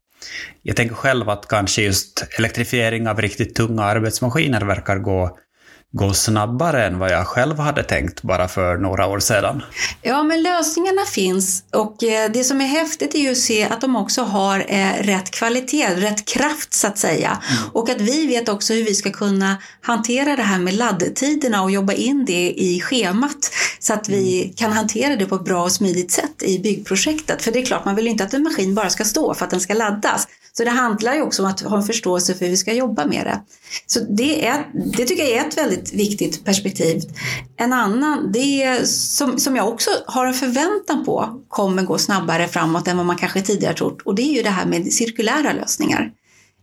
Jag 0.62 0.76
tänker 0.76 0.95
själv 0.95 1.28
att 1.28 1.49
kanske 1.49 1.83
just 1.83 2.26
elektrifiering 2.38 3.09
av 3.09 3.21
riktigt 3.21 3.54
tunga 3.54 3.83
arbetsmaskiner 3.83 4.61
verkar 4.61 4.99
gå 4.99 5.38
gå 5.97 6.15
snabbare 6.15 6.87
än 6.87 6.99
vad 6.99 7.11
jag 7.11 7.26
själv 7.26 7.59
hade 7.59 7.83
tänkt 7.83 8.23
bara 8.23 8.49
för 8.49 8.76
några 8.76 9.07
år 9.07 9.21
sedan. 9.21 9.62
Ja, 10.03 10.23
men 10.23 10.43
lösningarna 10.43 11.05
finns 11.05 11.65
och 11.73 12.05
eh, 12.05 12.31
det 12.33 12.45
som 12.45 12.61
är 12.61 12.67
häftigt 12.67 13.15
är 13.15 13.19
ju 13.19 13.31
att 13.31 13.37
se 13.37 13.65
att 13.65 13.81
de 13.81 13.97
också 13.97 14.23
har 14.23 14.65
eh, 14.69 14.93
rätt 15.00 15.31
kvalitet, 15.31 15.95
rätt 15.95 16.25
kraft 16.25 16.75
så 16.75 16.87
att 16.87 16.99
säga. 16.99 17.29
Mm. 17.29 17.71
Och 17.73 17.91
att 17.91 18.00
vi 18.00 18.26
vet 18.26 18.49
också 18.49 18.75
hur 18.75 18.85
vi 18.85 18.95
ska 18.95 19.11
kunna 19.11 19.57
hantera 19.81 20.37
det 20.37 20.43
här 20.43 20.59
med 20.59 20.75
laddtiderna 20.75 21.62
och 21.62 21.71
jobba 21.71 21.93
in 21.93 22.25
det 22.25 22.50
i 22.50 22.81
schemat 22.81 23.50
så 23.79 23.93
att 23.93 24.09
vi 24.09 24.43
mm. 24.43 24.55
kan 24.55 24.73
hantera 24.73 25.17
det 25.17 25.26
på 25.26 25.35
ett 25.35 25.45
bra 25.45 25.62
och 25.62 25.73
smidigt 25.73 26.12
sätt 26.12 26.43
i 26.43 26.59
byggprojektet. 26.59 27.43
För 27.43 27.53
det 27.53 27.59
är 27.59 27.67
klart, 27.67 27.85
man 27.85 27.95
vill 27.95 28.07
inte 28.07 28.25
att 28.25 28.35
en 28.35 28.43
maskin 28.43 28.75
bara 28.75 28.91
ska 28.91 29.05
stå 29.05 29.35
för 29.35 29.45
att 29.45 29.50
den 29.50 29.61
ska 29.61 29.75
laddas. 29.75 30.29
Så 30.57 30.65
det 30.65 30.71
handlar 30.71 31.15
ju 31.15 31.23
också 31.23 31.43
om 31.43 31.49
att 31.49 31.61
ha 31.61 31.77
en 31.77 31.83
förståelse 31.83 32.35
för 32.35 32.45
hur 32.45 32.51
vi 32.51 32.57
ska 32.57 32.73
jobba 32.73 33.07
med 33.07 33.27
det. 33.27 33.41
Så 33.87 34.01
det, 34.01 34.47
är, 34.47 34.67
det 34.97 35.05
tycker 35.05 35.23
jag 35.23 35.33
är 35.33 35.49
ett 35.49 35.59
väldigt 35.59 35.93
viktigt 35.93 36.45
perspektiv. 36.45 37.03
En 37.57 37.73
annan, 37.73 38.33
det 38.33 38.63
är, 38.63 38.85
som, 38.85 39.39
som 39.39 39.57
jag 39.57 39.69
också 39.69 39.91
har 40.07 40.27
en 40.27 40.35
förväntan 40.35 41.05
på 41.05 41.45
kommer 41.49 41.83
gå 41.83 41.99
snabbare 41.99 42.49
framåt 42.49 42.89
än 42.89 42.97
vad 42.97 43.07
man 43.07 43.17
kanske 43.17 43.43
tidigare 43.43 43.75
trott 43.75 44.03
och 44.03 44.15
det 44.15 44.23
är 44.23 44.37
ju 44.37 44.43
det 44.43 44.51
här 44.51 44.67
med 44.67 44.93
cirkulära 44.93 45.53
lösningar. 45.53 46.11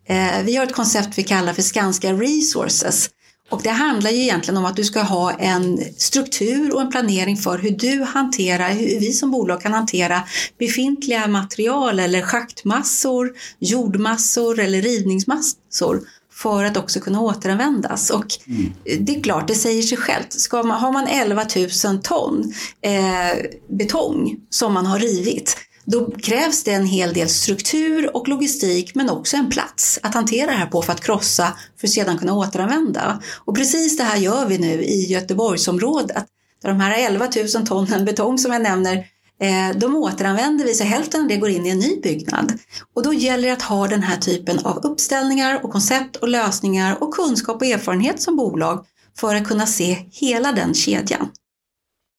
Eh, 0.07 0.43
vi 0.43 0.55
har 0.55 0.63
ett 0.65 0.73
koncept 0.73 1.17
vi 1.17 1.23
kallar 1.23 1.53
för 1.53 1.61
Skanska 1.61 2.13
Resources 2.13 3.09
och 3.53 3.61
det 3.63 3.69
handlar 3.69 4.11
ju 4.11 4.21
egentligen 4.21 4.57
om 4.57 4.65
att 4.65 4.75
du 4.75 4.83
ska 4.83 5.01
ha 5.01 5.31
en 5.31 5.79
struktur 5.97 6.73
och 6.73 6.81
en 6.81 6.91
planering 6.91 7.37
för 7.37 7.57
hur 7.57 7.71
du 7.71 8.03
hanterar, 8.03 8.69
hur 8.69 8.99
vi 8.99 9.13
som 9.13 9.31
bolag 9.31 9.61
kan 9.61 9.73
hantera 9.73 10.23
befintliga 10.59 11.27
material 11.27 11.99
eller 11.99 12.21
schaktmassor, 12.21 13.33
jordmassor 13.59 14.59
eller 14.59 14.81
rivningsmassor 14.81 16.01
för 16.33 16.63
att 16.63 16.77
också 16.77 16.99
kunna 16.99 17.21
återanvändas. 17.21 18.09
Och 18.09 18.25
mm. 18.47 18.73
det 19.05 19.15
är 19.15 19.23
klart, 19.23 19.47
det 19.47 19.55
säger 19.55 19.81
sig 19.81 19.97
självt. 19.97 20.33
Ska 20.33 20.63
man, 20.63 20.79
har 20.79 20.91
man 20.91 21.07
11 21.07 21.45
000 21.85 21.99
ton 22.03 22.53
eh, 22.81 23.37
betong 23.77 24.35
som 24.49 24.73
man 24.73 24.85
har 24.85 24.99
rivit 24.99 25.57
då 25.85 26.11
krävs 26.11 26.63
det 26.63 26.71
en 26.71 26.85
hel 26.85 27.13
del 27.13 27.29
struktur 27.29 28.15
och 28.15 28.27
logistik 28.27 28.95
men 28.95 29.09
också 29.09 29.37
en 29.37 29.49
plats 29.49 29.99
att 30.03 30.13
hantera 30.13 30.51
det 30.51 30.57
här 30.57 30.65
på 30.65 30.81
för 30.81 30.93
att 30.93 31.03
krossa 31.03 31.53
för 31.79 31.87
att 31.87 31.93
sedan 31.93 32.17
kunna 32.17 32.33
återanvända. 32.33 33.21
Och 33.45 33.55
precis 33.55 33.97
det 33.97 34.03
här 34.03 34.17
gör 34.17 34.45
vi 34.45 34.57
nu 34.57 34.83
i 34.83 35.05
Göteborgsområdet. 35.05 36.25
Där 36.61 36.69
de 36.69 36.79
här 36.79 37.07
11 37.07 37.27
000 37.55 37.67
tonnen 37.67 38.05
betong 38.05 38.37
som 38.37 38.53
jag 38.53 38.61
nämner, 38.61 38.95
eh, 39.41 39.77
de 39.77 39.95
återanvänder 39.95 40.65
vi 40.65 40.73
så 40.73 40.83
hälften 40.83 41.21
av 41.21 41.27
det 41.27 41.37
går 41.37 41.49
in 41.49 41.65
i 41.65 41.69
en 41.69 41.79
ny 41.79 42.01
byggnad. 42.03 42.53
Och 42.93 43.03
då 43.03 43.13
gäller 43.13 43.47
det 43.47 43.53
att 43.53 43.61
ha 43.61 43.87
den 43.87 44.03
här 44.03 44.17
typen 44.17 44.59
av 44.59 44.77
uppställningar 44.77 45.59
och 45.63 45.71
koncept 45.71 46.15
och 46.15 46.27
lösningar 46.27 47.03
och 47.03 47.13
kunskap 47.13 47.61
och 47.61 47.67
erfarenhet 47.67 48.21
som 48.21 48.35
bolag 48.35 48.85
för 49.17 49.35
att 49.35 49.47
kunna 49.47 49.65
se 49.65 49.97
hela 50.11 50.51
den 50.51 50.73
kedjan. 50.73 51.29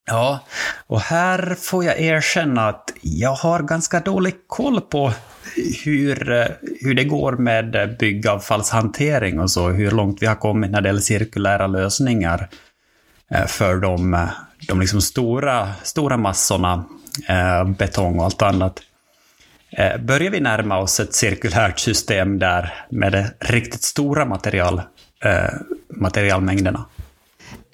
Ja, 0.06 0.40
och 0.86 1.00
här 1.00 1.56
får 1.60 1.84
jag 1.84 2.00
erkänna 2.00 2.68
att 2.68 2.92
jag 3.02 3.34
har 3.34 3.62
ganska 3.62 4.00
dålig 4.00 4.34
koll 4.46 4.80
på 4.80 5.12
hur, 5.84 6.32
eh, 6.32 6.46
hur 6.80 6.94
det 6.94 7.04
går 7.04 7.32
med 7.32 7.96
byggavfallshantering 7.98 9.40
och 9.40 9.50
så, 9.50 9.68
hur 9.68 9.90
långt 9.90 10.22
vi 10.22 10.26
har 10.26 10.34
kommit 10.34 10.70
när 10.70 10.80
det 10.80 10.88
gäller 10.88 11.00
cirkulära 11.00 11.66
lösningar 11.66 12.48
eh, 13.30 13.46
för 13.46 13.76
de, 13.76 14.14
eh, 14.14 14.28
de 14.68 14.80
liksom 14.80 15.00
stora, 15.00 15.72
stora 15.82 16.16
massorna, 16.16 16.84
betong 17.78 18.18
och 18.18 18.24
allt 18.24 18.42
annat. 18.42 18.80
Börjar 20.00 20.30
vi 20.30 20.40
närma 20.40 20.78
oss 20.78 21.00
ett 21.00 21.14
cirkulärt 21.14 21.78
system 21.78 22.38
där 22.38 22.72
med 22.90 23.12
de 23.12 23.24
riktigt 23.40 23.82
stora 23.82 24.24
material, 24.24 24.82
materialmängderna? 25.88 26.84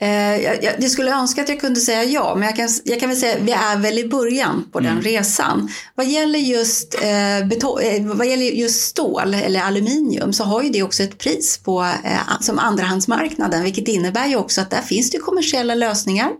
Eh, 0.02 0.42
jag, 0.42 0.64
jag, 0.78 0.90
skulle 0.90 1.12
önska 1.12 1.42
att 1.42 1.48
jag 1.48 1.60
kunde 1.60 1.80
säga 1.80 2.04
ja, 2.04 2.34
men 2.34 2.42
jag 2.42 2.56
kan, 2.56 2.68
jag 2.84 3.00
kan 3.00 3.08
väl 3.08 3.18
säga 3.18 3.36
att 3.36 3.42
vi 3.42 3.52
är 3.52 3.76
väl 3.78 3.98
i 3.98 4.08
början 4.08 4.64
på 4.72 4.80
den 4.80 4.92
mm. 4.92 5.02
resan. 5.02 5.68
Vad 5.94 6.06
gäller, 6.06 6.38
just, 6.38 6.94
eh, 6.94 7.46
beton, 7.48 7.80
eh, 7.80 8.02
vad 8.02 8.26
gäller 8.26 8.44
just 8.44 8.80
stål 8.80 9.34
eller 9.34 9.60
aluminium 9.60 10.32
så 10.32 10.44
har 10.44 10.62
ju 10.62 10.70
det 10.70 10.82
också 10.82 11.02
ett 11.02 11.18
pris 11.18 11.58
på, 11.58 11.82
eh, 11.82 12.40
som 12.40 12.58
andrahandsmarknaden, 12.58 13.62
vilket 13.62 13.88
innebär 13.88 14.26
ju 14.26 14.36
också 14.36 14.60
att 14.60 14.70
där 14.70 14.82
finns 14.82 15.10
det 15.10 15.18
kommersiella 15.18 15.74
lösningar 15.74 16.30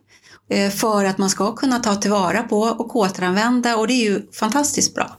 eh, 0.51 0.71
för 0.71 1.05
att 1.05 1.19
man 1.19 1.31
ska 1.31 1.55
kunna 1.55 1.79
ta 1.79 1.95
tillvara 1.95 2.43
på 2.43 2.61
och 2.61 2.97
återanvända 2.97 3.77
och 3.77 3.87
det 3.87 3.95
är 3.95 4.11
ju 4.11 4.23
fantastiskt 4.33 4.95
bra. 4.95 5.17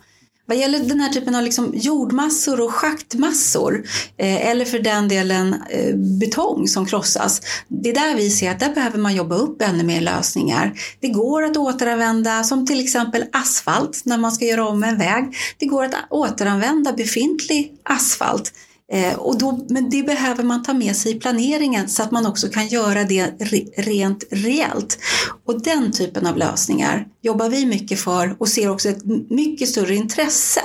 Vad 0.52 0.58
gäller 0.58 0.80
den 0.80 1.00
här 1.00 1.10
typen 1.10 1.36
av 1.36 1.44
liksom 1.44 1.72
jordmassor 1.76 2.62
och 2.62 2.74
schaktmassor 2.74 3.84
eh, 4.18 4.50
eller 4.50 4.66
för 4.66 4.80
den 4.80 5.08
delen 5.08 5.56
eh, 5.70 5.96
betong 5.96 6.68
som 6.68 6.86
krossas. 6.86 7.42
Det 7.68 7.90
är 7.90 7.94
där 7.94 8.16
vi 8.16 8.30
ser 8.30 8.52
att 8.52 8.60
där 8.60 8.74
behöver 8.74 9.00
man 9.00 9.16
jobba 9.16 9.36
upp 9.36 9.62
ännu 9.62 9.84
mer 9.84 10.02
lösningar. 10.02 10.74
Det 11.00 11.08
går 11.08 11.44
att 11.44 11.58
återanvända 11.58 12.44
som 12.44 12.66
till 12.66 12.84
exempel 12.84 13.24
asfalt 13.32 14.02
när 14.06 14.18
man 14.18 14.32
ska 14.32 14.46
göra 14.46 14.68
om 14.68 14.84
en 14.84 14.98
väg. 14.98 15.36
Det 15.58 15.66
går 15.66 15.86
att 15.86 15.96
återanvända 16.10 16.94
befintlig 16.94 17.74
asfalt 17.84 18.54
Eh, 18.94 19.14
och 19.14 19.38
då, 19.38 19.66
men 19.70 19.90
det 19.90 20.04
behöver 20.04 20.44
man 20.44 20.64
ta 20.64 20.74
med 20.74 20.96
sig 20.96 21.16
i 21.16 21.20
planeringen 21.20 21.90
så 21.90 22.04
att 22.04 22.12
man 22.12 22.26
också 22.26 22.50
kan 22.50 22.68
göra 22.68 23.04
det 23.04 23.26
re, 23.40 23.66
rent 23.78 24.24
reellt. 24.32 24.98
Och 25.46 25.62
den 25.62 25.92
typen 25.92 26.28
av 26.28 26.38
lösningar 26.38 27.06
jobbar 27.22 27.50
vi 27.50 27.66
mycket 27.66 28.00
för 28.00 28.36
och 28.40 28.50
ser 28.50 28.70
också 28.70 28.90
ett 28.90 29.06
mycket 29.30 29.70
större 29.70 29.96
intresse 29.96 30.62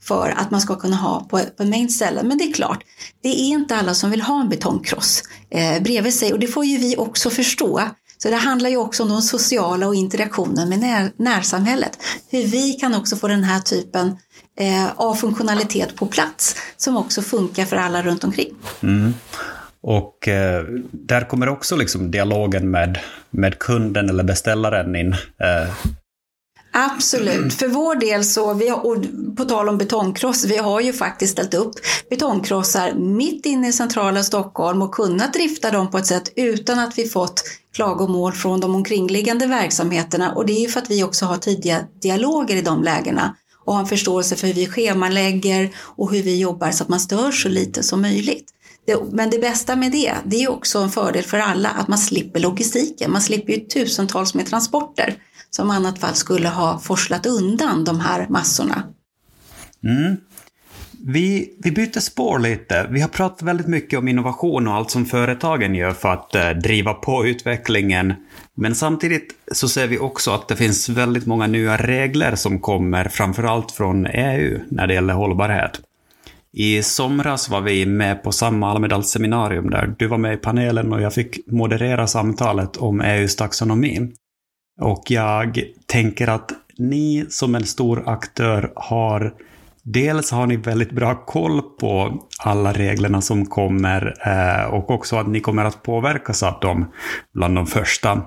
för 0.00 0.34
att 0.36 0.50
man 0.50 0.60
ska 0.60 0.76
kunna 0.76 0.96
ha 0.96 1.20
på, 1.20 1.38
på 1.56 1.62
en 1.62 1.70
mängd 1.70 1.92
ställen. 1.92 2.28
Men 2.28 2.38
det 2.38 2.44
är 2.44 2.52
klart, 2.52 2.84
det 3.22 3.28
är 3.28 3.48
inte 3.48 3.76
alla 3.76 3.94
som 3.94 4.10
vill 4.10 4.22
ha 4.22 4.40
en 4.40 4.48
betongkross 4.48 5.22
eh, 5.50 5.82
bredvid 5.82 6.14
sig 6.14 6.32
och 6.32 6.38
det 6.38 6.46
får 6.46 6.64
ju 6.64 6.78
vi 6.78 6.96
också 6.96 7.30
förstå. 7.30 7.80
Så 8.22 8.30
det 8.30 8.36
handlar 8.36 8.70
ju 8.70 8.76
också 8.76 9.02
om 9.02 9.08
de 9.08 9.22
sociala 9.22 9.88
och 9.88 9.94
interaktionen 9.94 10.68
med 10.68 10.78
när, 10.78 11.12
närsamhället. 11.16 11.98
Hur 12.28 12.44
vi 12.44 12.72
kan 12.72 12.94
också 12.94 13.16
få 13.16 13.28
den 13.28 13.44
här 13.44 13.60
typen 13.60 14.16
eh, 14.60 14.92
av 14.96 15.14
funktionalitet 15.14 15.96
på 15.96 16.06
plats 16.06 16.56
som 16.76 16.96
också 16.96 17.22
funkar 17.22 17.64
för 17.64 17.76
alla 17.76 18.02
runt 18.02 18.24
omkring. 18.24 18.54
Mm. 18.82 19.14
Och 19.82 20.28
eh, 20.28 20.64
där 20.90 21.28
kommer 21.28 21.48
också 21.48 21.76
liksom 21.76 22.10
dialogen 22.10 22.70
med, 22.70 22.98
med 23.30 23.58
kunden 23.58 24.08
eller 24.08 24.24
beställaren 24.24 24.96
in. 24.96 25.12
Eh. 25.12 25.70
Absolut. 26.72 27.54
För 27.54 27.68
vår 27.68 27.94
del 27.94 28.24
så, 28.24 28.54
vi 28.54 28.68
har, 28.68 28.86
och 28.86 28.96
på 29.36 29.44
tal 29.44 29.68
om 29.68 29.78
betongkross, 29.78 30.44
vi 30.44 30.56
har 30.56 30.80
ju 30.80 30.92
faktiskt 30.92 31.32
ställt 31.32 31.54
upp 31.54 31.74
betongkrossar 32.10 32.92
mitt 32.94 33.46
inne 33.46 33.68
i 33.68 33.72
centrala 33.72 34.22
Stockholm 34.22 34.82
och 34.82 34.94
kunnat 34.94 35.32
drifta 35.32 35.70
dem 35.70 35.90
på 35.90 35.98
ett 35.98 36.06
sätt 36.06 36.32
utan 36.36 36.78
att 36.78 36.98
vi 36.98 37.08
fått 37.08 37.42
klagomål 37.74 38.32
från 38.32 38.60
de 38.60 38.74
omkringliggande 38.74 39.46
verksamheterna. 39.46 40.32
Och 40.32 40.46
det 40.46 40.52
är 40.52 40.60
ju 40.60 40.68
för 40.68 40.80
att 40.80 40.90
vi 40.90 41.04
också 41.04 41.26
har 41.26 41.36
tidiga 41.36 41.78
dialoger 42.02 42.56
i 42.56 42.62
de 42.62 42.82
lägena 42.82 43.36
och 43.70 43.76
ha 43.76 43.80
en 43.80 43.88
förståelse 43.88 44.36
för 44.36 44.46
hur 44.46 44.54
vi 44.54 44.66
schemalägger 44.66 45.70
och 45.76 46.12
hur 46.12 46.22
vi 46.22 46.40
jobbar 46.40 46.70
så 46.70 46.82
att 46.82 46.88
man 46.88 47.00
stör 47.00 47.30
så 47.30 47.48
lite 47.48 47.82
som 47.82 48.02
möjligt. 48.02 48.50
Det, 48.86 48.96
men 49.12 49.30
det 49.30 49.38
bästa 49.38 49.76
med 49.76 49.92
det, 49.92 50.14
det 50.24 50.36
är 50.36 50.50
också 50.50 50.78
en 50.78 50.90
fördel 50.90 51.24
för 51.24 51.38
alla 51.38 51.68
att 51.68 51.88
man 51.88 51.98
slipper 51.98 52.40
logistiken. 52.40 53.12
Man 53.12 53.22
slipper 53.22 53.52
ju 53.52 53.60
tusentals 53.60 54.34
med 54.34 54.46
transporter 54.46 55.14
som 55.50 55.70
i 55.70 55.74
annat 55.74 55.98
fall 55.98 56.14
skulle 56.14 56.48
ha 56.48 56.78
forslat 56.78 57.26
undan 57.26 57.84
de 57.84 58.00
här 58.00 58.26
massorna. 58.28 58.82
Mm. 59.84 60.16
Vi, 61.06 61.54
vi 61.58 61.70
byter 61.70 62.00
spår 62.00 62.38
lite. 62.38 62.86
Vi 62.90 63.00
har 63.00 63.08
pratat 63.08 63.42
väldigt 63.42 63.66
mycket 63.66 63.98
om 63.98 64.08
innovation 64.08 64.68
och 64.68 64.74
allt 64.74 64.90
som 64.90 65.06
företagen 65.06 65.74
gör 65.74 65.92
för 65.92 66.08
att 66.08 66.34
eh, 66.34 66.50
driva 66.50 66.94
på 66.94 67.26
utvecklingen. 67.26 68.14
Men 68.54 68.74
samtidigt 68.74 69.34
så 69.52 69.68
ser 69.68 69.86
vi 69.86 69.98
också 69.98 70.30
att 70.30 70.48
det 70.48 70.56
finns 70.56 70.88
väldigt 70.88 71.26
många 71.26 71.46
nya 71.46 71.76
regler 71.76 72.34
som 72.34 72.60
kommer, 72.60 73.04
framförallt 73.04 73.72
från 73.72 74.06
EU, 74.06 74.60
när 74.68 74.86
det 74.86 74.94
gäller 74.94 75.14
hållbarhet. 75.14 75.80
I 76.52 76.82
somras 76.82 77.48
var 77.48 77.60
vi 77.60 77.86
med 77.86 78.22
på 78.22 78.32
samma 78.32 78.70
Almedalsseminarium 78.70 79.70
där 79.70 79.94
du 79.98 80.06
var 80.06 80.18
med 80.18 80.34
i 80.34 80.36
panelen 80.36 80.92
och 80.92 81.02
jag 81.02 81.14
fick 81.14 81.46
moderera 81.46 82.06
samtalet 82.06 82.76
om 82.76 83.00
EUs 83.00 83.36
taxonomi. 83.36 84.12
Och 84.80 85.10
jag 85.10 85.60
tänker 85.86 86.28
att 86.28 86.52
ni 86.78 87.26
som 87.28 87.54
en 87.54 87.64
stor 87.64 88.08
aktör 88.08 88.72
har 88.76 89.34
Dels 89.82 90.30
har 90.30 90.46
ni 90.46 90.56
väldigt 90.56 90.90
bra 90.90 91.14
koll 91.14 91.62
på 91.62 92.22
alla 92.38 92.72
reglerna 92.72 93.20
som 93.20 93.46
kommer 93.46 94.14
eh, 94.26 94.74
och 94.74 94.90
också 94.90 95.16
att 95.16 95.28
ni 95.28 95.40
kommer 95.40 95.64
att 95.64 95.82
påverkas 95.82 96.42
av 96.42 96.60
dem 96.60 96.92
bland 97.34 97.54
de 97.54 97.66
första. 97.66 98.22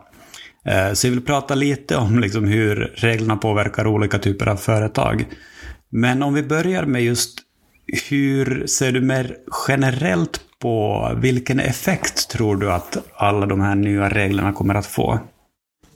Eh, 0.66 0.94
så 0.94 1.08
jag 1.08 1.12
vill 1.12 1.26
prata 1.26 1.56
lite 1.56 1.96
om 1.96 2.20
liksom 2.20 2.44
hur 2.44 2.76
reglerna 2.96 3.38
påverkar 3.38 3.88
olika 3.88 4.20
typer 4.20 4.48
av 4.48 4.56
företag. 4.56 5.26
Men 5.90 6.24
om 6.24 6.34
vi 6.34 6.44
börjar 6.44 6.86
med 6.86 7.04
just 7.04 7.40
hur 8.10 8.68
ser 8.68 8.92
du 8.92 9.02
mer 9.02 9.38
generellt 9.68 10.42
på 10.60 11.12
vilken 11.18 11.60
effekt 11.60 12.30
tror 12.30 12.56
du 12.56 12.72
att 12.72 12.98
alla 13.16 13.46
de 13.46 13.62
här 13.62 13.76
nya 13.76 14.10
reglerna 14.10 14.54
kommer 14.54 14.76
att 14.76 14.86
få? 14.86 15.20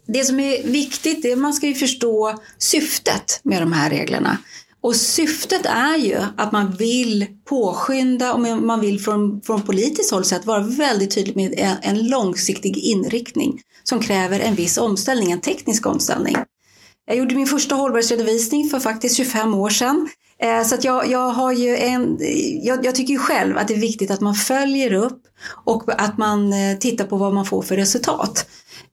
Det 0.07 0.23
som 0.23 0.39
är 0.39 0.63
viktigt 0.63 1.25
är 1.25 1.33
att 1.33 1.37
man 1.37 1.53
ska 1.53 1.67
ju 1.67 1.73
förstå 1.73 2.39
syftet 2.57 3.39
med 3.43 3.61
de 3.61 3.73
här 3.73 3.89
reglerna. 3.89 4.37
Och 4.81 4.95
syftet 4.95 5.65
är 5.65 5.97
ju 5.97 6.17
att 6.37 6.51
man 6.51 6.71
vill 6.71 7.25
påskynda 7.45 8.33
och 8.33 8.39
man 8.39 8.79
vill 8.79 9.01
från, 9.01 9.41
från 9.41 9.61
politiskt 9.61 10.11
håll 10.11 10.25
sett 10.25 10.45
vara 10.45 10.59
väldigt 10.59 11.15
tydlig 11.15 11.35
med 11.35 11.53
en, 11.57 11.75
en 11.81 12.07
långsiktig 12.07 12.77
inriktning 12.77 13.61
som 13.83 13.99
kräver 13.99 14.39
en 14.39 14.55
viss 14.55 14.77
omställning, 14.77 15.31
en 15.31 15.41
teknisk 15.41 15.85
omställning. 15.85 16.35
Jag 17.05 17.17
gjorde 17.17 17.35
min 17.35 17.47
första 17.47 17.75
hållbarhetsredovisning 17.75 18.69
för 18.69 18.79
faktiskt 18.79 19.17
25 19.17 19.53
år 19.53 19.69
sedan. 19.69 20.09
Eh, 20.39 20.63
så 20.63 20.75
att 20.75 20.83
jag, 20.83 21.07
jag, 21.07 21.29
har 21.29 21.51
ju 21.51 21.77
en, 21.77 22.17
jag, 22.63 22.85
jag, 22.85 22.95
tycker 22.95 23.13
ju 23.13 23.19
själv 23.19 23.57
att 23.57 23.67
det 23.67 23.73
är 23.73 23.79
viktigt 23.79 24.11
att 24.11 24.21
man 24.21 24.35
följer 24.35 24.93
upp 24.93 25.21
och 25.65 26.01
att 26.01 26.17
man 26.17 26.53
eh, 26.53 26.77
tittar 26.77 27.05
på 27.05 27.17
vad 27.17 27.33
man 27.33 27.45
får 27.45 27.61
för 27.61 27.75
resultat. 27.75 28.47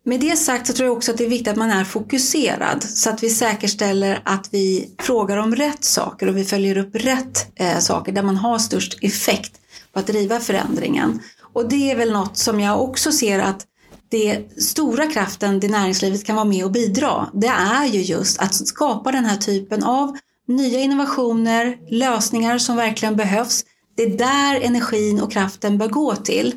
Med 0.06 0.20
det 0.20 0.36
sagt 0.36 0.66
så 0.66 0.72
tror 0.72 0.86
jag 0.86 0.96
också 0.96 1.12
att 1.12 1.18
det 1.18 1.24
är 1.24 1.28
viktigt 1.28 1.48
att 1.48 1.56
man 1.56 1.70
är 1.70 1.84
fokuserad 1.84 2.82
så 2.82 3.10
att 3.10 3.22
vi 3.22 3.30
säkerställer 3.30 4.22
att 4.24 4.48
vi 4.50 4.94
frågar 5.00 5.36
om 5.36 5.54
rätt 5.54 5.84
saker 5.84 6.26
och 6.26 6.36
vi 6.36 6.44
följer 6.44 6.78
upp 6.78 6.94
rätt 6.94 7.46
eh, 7.56 7.78
saker 7.78 8.12
där 8.12 8.22
man 8.22 8.36
har 8.36 8.58
störst 8.58 8.98
effekt 9.02 9.52
på 9.92 9.98
att 9.98 10.06
driva 10.06 10.40
förändringen. 10.40 11.20
Och 11.52 11.68
det 11.68 11.90
är 11.90 11.96
väl 11.96 12.12
något 12.12 12.36
som 12.36 12.60
jag 12.60 12.82
också 12.82 13.12
ser 13.12 13.38
att 13.38 13.66
det 14.10 14.62
stora 14.62 15.06
kraften 15.06 15.60
det 15.60 15.68
näringslivet 15.68 16.24
kan 16.24 16.36
vara 16.36 16.44
med 16.44 16.64
och 16.64 16.72
bidra, 16.72 17.28
det 17.32 17.46
är 17.46 17.84
ju 17.84 18.00
just 18.00 18.40
att 18.40 18.54
skapa 18.54 19.12
den 19.12 19.24
här 19.24 19.36
typen 19.36 19.84
av 19.84 20.16
nya 20.48 20.80
innovationer, 20.80 21.76
lösningar 21.90 22.58
som 22.58 22.76
verkligen 22.76 23.16
behövs. 23.16 23.64
Det 23.96 24.02
är 24.02 24.18
där 24.18 24.60
energin 24.60 25.20
och 25.20 25.32
kraften 25.32 25.78
bör 25.78 25.88
gå 25.88 26.16
till. 26.16 26.54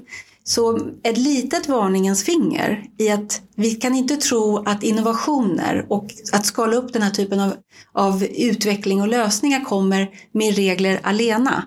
Så 0.47 0.79
ett 1.03 1.17
litet 1.17 1.67
varningens 1.67 2.23
finger 2.23 2.83
i 2.97 3.09
att 3.09 3.41
vi 3.55 3.71
kan 3.71 3.95
inte 3.95 4.17
tro 4.17 4.63
att 4.65 4.83
innovationer 4.83 5.85
och 5.89 6.07
att 6.31 6.45
skala 6.45 6.75
upp 6.75 6.93
den 6.93 7.01
här 7.01 7.09
typen 7.09 7.39
av, 7.39 7.53
av 7.93 8.23
utveckling 8.23 9.01
och 9.01 9.07
lösningar 9.07 9.63
kommer 9.63 10.09
med 10.31 10.55
regler 10.55 10.99
alena. 11.03 11.63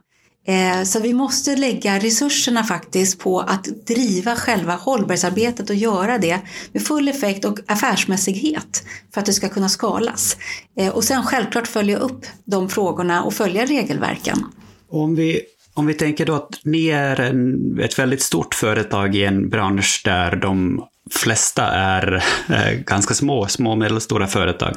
Eh, 0.46 0.84
så 0.84 1.00
vi 1.00 1.14
måste 1.14 1.56
lägga 1.56 1.98
resurserna 1.98 2.64
faktiskt 2.64 3.18
på 3.18 3.40
att 3.40 3.64
driva 3.86 4.36
själva 4.36 4.74
hållbarhetsarbetet 4.74 5.70
och 5.70 5.76
göra 5.76 6.18
det 6.18 6.40
med 6.72 6.82
full 6.82 7.08
effekt 7.08 7.44
och 7.44 7.58
affärsmässighet 7.66 8.84
för 9.14 9.20
att 9.20 9.26
det 9.26 9.32
ska 9.32 9.48
kunna 9.48 9.68
skalas. 9.68 10.36
Eh, 10.76 10.88
och 10.88 11.04
sen 11.04 11.22
självklart 11.22 11.66
följa 11.66 11.98
upp 11.98 12.26
de 12.44 12.68
frågorna 12.68 13.22
och 13.22 13.34
följa 13.34 13.66
regelverken. 13.66 14.44
Om 14.90 15.14
vi 15.14 15.40
om 15.80 15.86
vi 15.86 15.94
tänker 15.94 16.26
då 16.26 16.34
att 16.34 16.60
ni 16.64 16.88
är 16.88 17.20
en, 17.20 17.80
ett 17.80 17.98
väldigt 17.98 18.22
stort 18.22 18.54
företag 18.54 19.16
i 19.16 19.24
en 19.24 19.48
bransch 19.48 20.02
där 20.04 20.36
de 20.36 20.84
flesta 21.10 21.66
är 21.66 22.24
eh, 22.48 22.72
ganska 22.72 23.14
små, 23.14 23.46
små 23.46 23.70
och 23.70 23.78
medelstora 23.78 24.26
företag. 24.26 24.76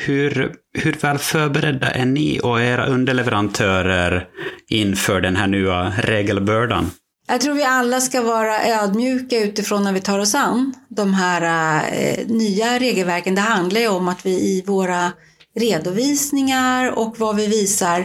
Hur, 0.00 0.52
hur 0.78 0.92
väl 0.92 1.18
förberedda 1.18 1.90
är 1.90 2.04
ni 2.04 2.40
och 2.42 2.60
era 2.60 2.86
underleverantörer 2.86 4.28
inför 4.68 5.20
den 5.20 5.36
här 5.36 5.46
nya 5.46 5.92
regelbördan? 6.02 6.90
Jag 7.28 7.40
tror 7.40 7.54
vi 7.54 7.64
alla 7.64 8.00
ska 8.00 8.22
vara 8.22 8.66
ödmjuka 8.66 9.38
utifrån 9.38 9.84
när 9.84 9.92
vi 9.92 10.00
tar 10.00 10.18
oss 10.18 10.34
an 10.34 10.74
de 10.88 11.14
här 11.14 11.42
eh, 11.92 12.26
nya 12.26 12.78
regelverken. 12.78 13.34
Det 13.34 13.40
handlar 13.40 13.80
ju 13.80 13.88
om 13.88 14.08
att 14.08 14.26
vi 14.26 14.30
i 14.30 14.62
våra 14.66 15.12
redovisningar 15.58 16.98
och 16.98 17.18
vad 17.18 17.36
vi 17.36 17.46
visar 17.46 18.04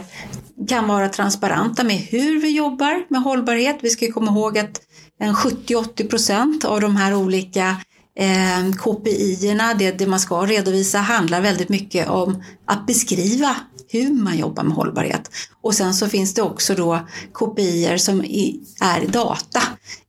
kan 0.68 0.88
vara 0.88 1.08
transparenta 1.08 1.84
med 1.84 1.96
hur 1.96 2.40
vi 2.40 2.56
jobbar 2.56 3.04
med 3.08 3.22
hållbarhet. 3.22 3.78
Vi 3.80 3.90
ska 3.90 4.12
komma 4.12 4.30
ihåg 4.30 4.58
att 4.58 4.80
en 5.18 5.34
70-80 5.34 6.08
procent 6.08 6.64
av 6.64 6.80
de 6.80 6.96
här 6.96 7.14
olika 7.14 7.76
eh, 8.18 8.72
KPI-erna, 8.76 9.74
det, 9.74 9.98
det 9.98 10.06
man 10.06 10.20
ska 10.20 10.46
redovisa, 10.46 10.98
handlar 10.98 11.40
väldigt 11.40 11.68
mycket 11.68 12.08
om 12.08 12.42
att 12.66 12.86
beskriva 12.86 13.56
hur 13.88 14.12
man 14.12 14.38
jobbar 14.38 14.62
med 14.62 14.76
hållbarhet. 14.76 15.30
Och 15.62 15.74
sen 15.74 15.94
så 15.94 16.08
finns 16.08 16.34
det 16.34 16.42
också 16.42 16.74
då 16.74 17.00
kopior 17.32 17.96
som 17.96 18.24
är 18.24 19.06
data 19.06 19.62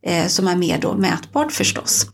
eh, 0.06 0.28
som 0.28 0.48
är 0.48 0.56
mer 0.56 0.78
då 0.82 0.94
mätbart 0.94 1.52
förstås. 1.52 2.06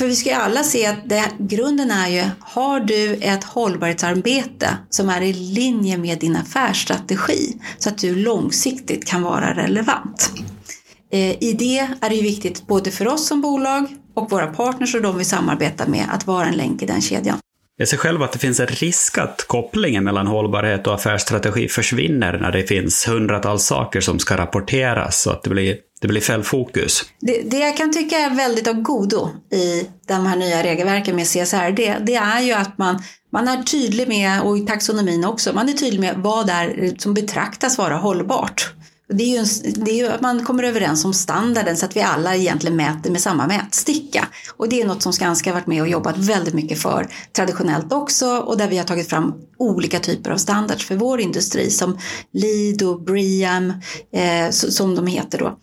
För 0.00 0.06
vi 0.06 0.16
ska 0.16 0.28
ju 0.28 0.34
alla 0.34 0.62
se 0.62 0.86
att 0.86 1.08
det, 1.08 1.24
grunden 1.38 1.90
är 1.90 2.08
ju, 2.08 2.24
har 2.40 2.80
du 2.80 3.14
ett 3.14 3.44
hållbarhetsarbete 3.44 4.76
som 4.90 5.08
är 5.08 5.20
i 5.20 5.32
linje 5.32 5.98
med 5.98 6.18
din 6.18 6.36
affärsstrategi 6.36 7.60
så 7.78 7.88
att 7.88 7.98
du 7.98 8.14
långsiktigt 8.14 9.06
kan 9.06 9.22
vara 9.22 9.54
relevant. 9.56 10.30
Eh, 11.12 11.42
I 11.42 11.56
det 11.58 11.88
är 12.00 12.08
det 12.08 12.14
ju 12.14 12.22
viktigt 12.22 12.66
både 12.66 12.90
för 12.90 13.08
oss 13.08 13.26
som 13.26 13.40
bolag 13.40 13.86
och 14.14 14.30
våra 14.30 14.46
partners 14.46 14.94
och 14.94 15.02
de 15.02 15.18
vi 15.18 15.24
samarbetar 15.24 15.86
med 15.86 16.06
att 16.12 16.26
vara 16.26 16.46
en 16.46 16.56
länk 16.56 16.82
i 16.82 16.86
den 16.86 17.00
kedjan. 17.00 17.38
Jag 17.80 17.88
ser 17.88 17.96
själv 17.96 18.22
att 18.22 18.32
det 18.32 18.38
finns 18.38 18.60
en 18.60 18.66
risk 18.66 19.18
att 19.18 19.44
kopplingen 19.46 20.04
mellan 20.04 20.26
hållbarhet 20.26 20.86
och 20.86 20.94
affärsstrategi 20.94 21.68
försvinner 21.68 22.38
när 22.38 22.52
det 22.52 22.62
finns 22.62 23.08
hundratals 23.08 23.64
saker 23.64 24.00
som 24.00 24.18
ska 24.18 24.36
rapporteras 24.36 25.22
så 25.22 25.30
att 25.30 25.42
det 25.42 25.50
blir, 25.50 25.76
det 26.00 26.08
blir 26.08 26.20
fel 26.20 26.42
fokus. 26.42 27.02
Det, 27.20 27.42
det 27.50 27.58
jag 27.58 27.76
kan 27.76 27.92
tycka 27.92 28.16
är 28.16 28.34
väldigt 28.34 28.68
av 28.68 28.74
godo 28.74 29.28
i 29.52 29.86
de 30.08 30.26
här 30.26 30.36
nya 30.36 30.62
regelverken 30.62 31.16
med 31.16 31.26
CSR, 31.26 31.70
det, 31.70 31.96
det 32.06 32.14
är 32.14 32.40
ju 32.40 32.52
att 32.52 32.78
man, 32.78 33.02
man 33.32 33.48
är 33.48 33.62
tydlig 33.62 34.08
med, 34.08 34.42
och 34.42 34.58
i 34.58 34.60
taxonomin 34.60 35.24
också, 35.24 35.52
man 35.52 35.68
är 35.68 35.72
tydlig 35.72 36.00
med 36.00 36.14
vad 36.16 36.46
det 36.46 36.52
är 36.52 36.98
som 36.98 37.14
betraktas 37.14 37.78
vara 37.78 37.96
hållbart. 37.96 38.72
Det 39.12 39.22
är, 39.22 39.28
ju 39.28 39.36
en, 39.36 39.74
det 39.84 39.90
är 39.90 39.94
ju 39.94 40.06
att 40.06 40.20
man 40.20 40.44
kommer 40.44 40.62
överens 40.62 41.04
om 41.04 41.14
standarden 41.14 41.76
så 41.76 41.86
att 41.86 41.96
vi 41.96 42.00
alla 42.00 42.36
egentligen 42.36 42.76
mäter 42.76 43.10
med 43.10 43.20
samma 43.20 43.46
mätsticka. 43.46 44.28
Och 44.56 44.68
det 44.68 44.80
är 44.80 44.86
något 44.86 45.02
som 45.02 45.12
Skanska 45.12 45.50
har 45.50 45.54
varit 45.54 45.66
med 45.66 45.82
och 45.82 45.88
jobbat 45.88 46.18
väldigt 46.18 46.54
mycket 46.54 46.82
för 46.82 47.08
traditionellt 47.32 47.92
också 47.92 48.36
och 48.36 48.58
där 48.58 48.68
vi 48.68 48.78
har 48.78 48.84
tagit 48.84 49.08
fram 49.08 49.34
olika 49.58 50.00
typer 50.00 50.30
av 50.30 50.36
standards 50.36 50.86
för 50.86 50.96
vår 50.96 51.20
industri 51.20 51.70
som 51.70 51.98
Lido, 52.32 52.86
och 52.86 54.18
eh, 54.18 54.50
som 54.50 54.94
de 54.94 55.06
heter 55.06 55.38
då. 55.38 55.58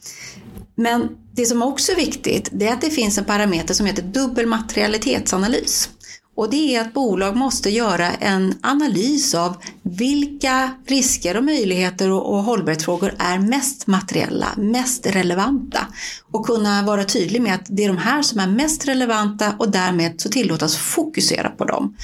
Men 0.75 1.09
det 1.31 1.45
som 1.45 1.61
också 1.61 1.91
är 1.91 1.95
viktigt 1.95 2.49
det 2.51 2.67
är 2.67 2.73
att 2.73 2.81
det 2.81 2.89
finns 2.89 3.17
en 3.17 3.25
parameter 3.25 3.73
som 3.73 3.85
heter 3.85 4.03
dubbelmaterialitetsanalys. 4.03 5.89
Och 6.37 6.49
det 6.49 6.75
är 6.75 6.81
att 6.81 6.93
bolag 6.93 7.35
måste 7.35 7.69
göra 7.69 8.11
en 8.13 8.53
analys 8.61 9.35
av 9.35 9.55
vilka 9.81 10.71
risker 10.85 11.37
och 11.37 11.43
möjligheter 11.43 12.11
och, 12.11 12.33
och 12.33 12.43
hållbarhetsfrågor 12.43 13.13
är 13.19 13.39
mest 13.39 13.87
materiella, 13.87 14.47
mest 14.57 15.07
relevanta. 15.07 15.87
Och 16.31 16.45
kunna 16.45 16.83
vara 16.83 17.03
tydlig 17.03 17.41
med 17.41 17.55
att 17.55 17.65
det 17.69 17.83
är 17.83 17.87
de 17.87 17.97
här 17.97 18.21
som 18.21 18.39
är 18.39 18.47
mest 18.47 18.87
relevanta 18.87 19.55
och 19.59 19.71
därmed 19.71 20.21
så 20.21 20.29
tillåtas 20.29 20.77
fokusera 20.77 21.49
på 21.49 21.65
dem. 21.65 21.95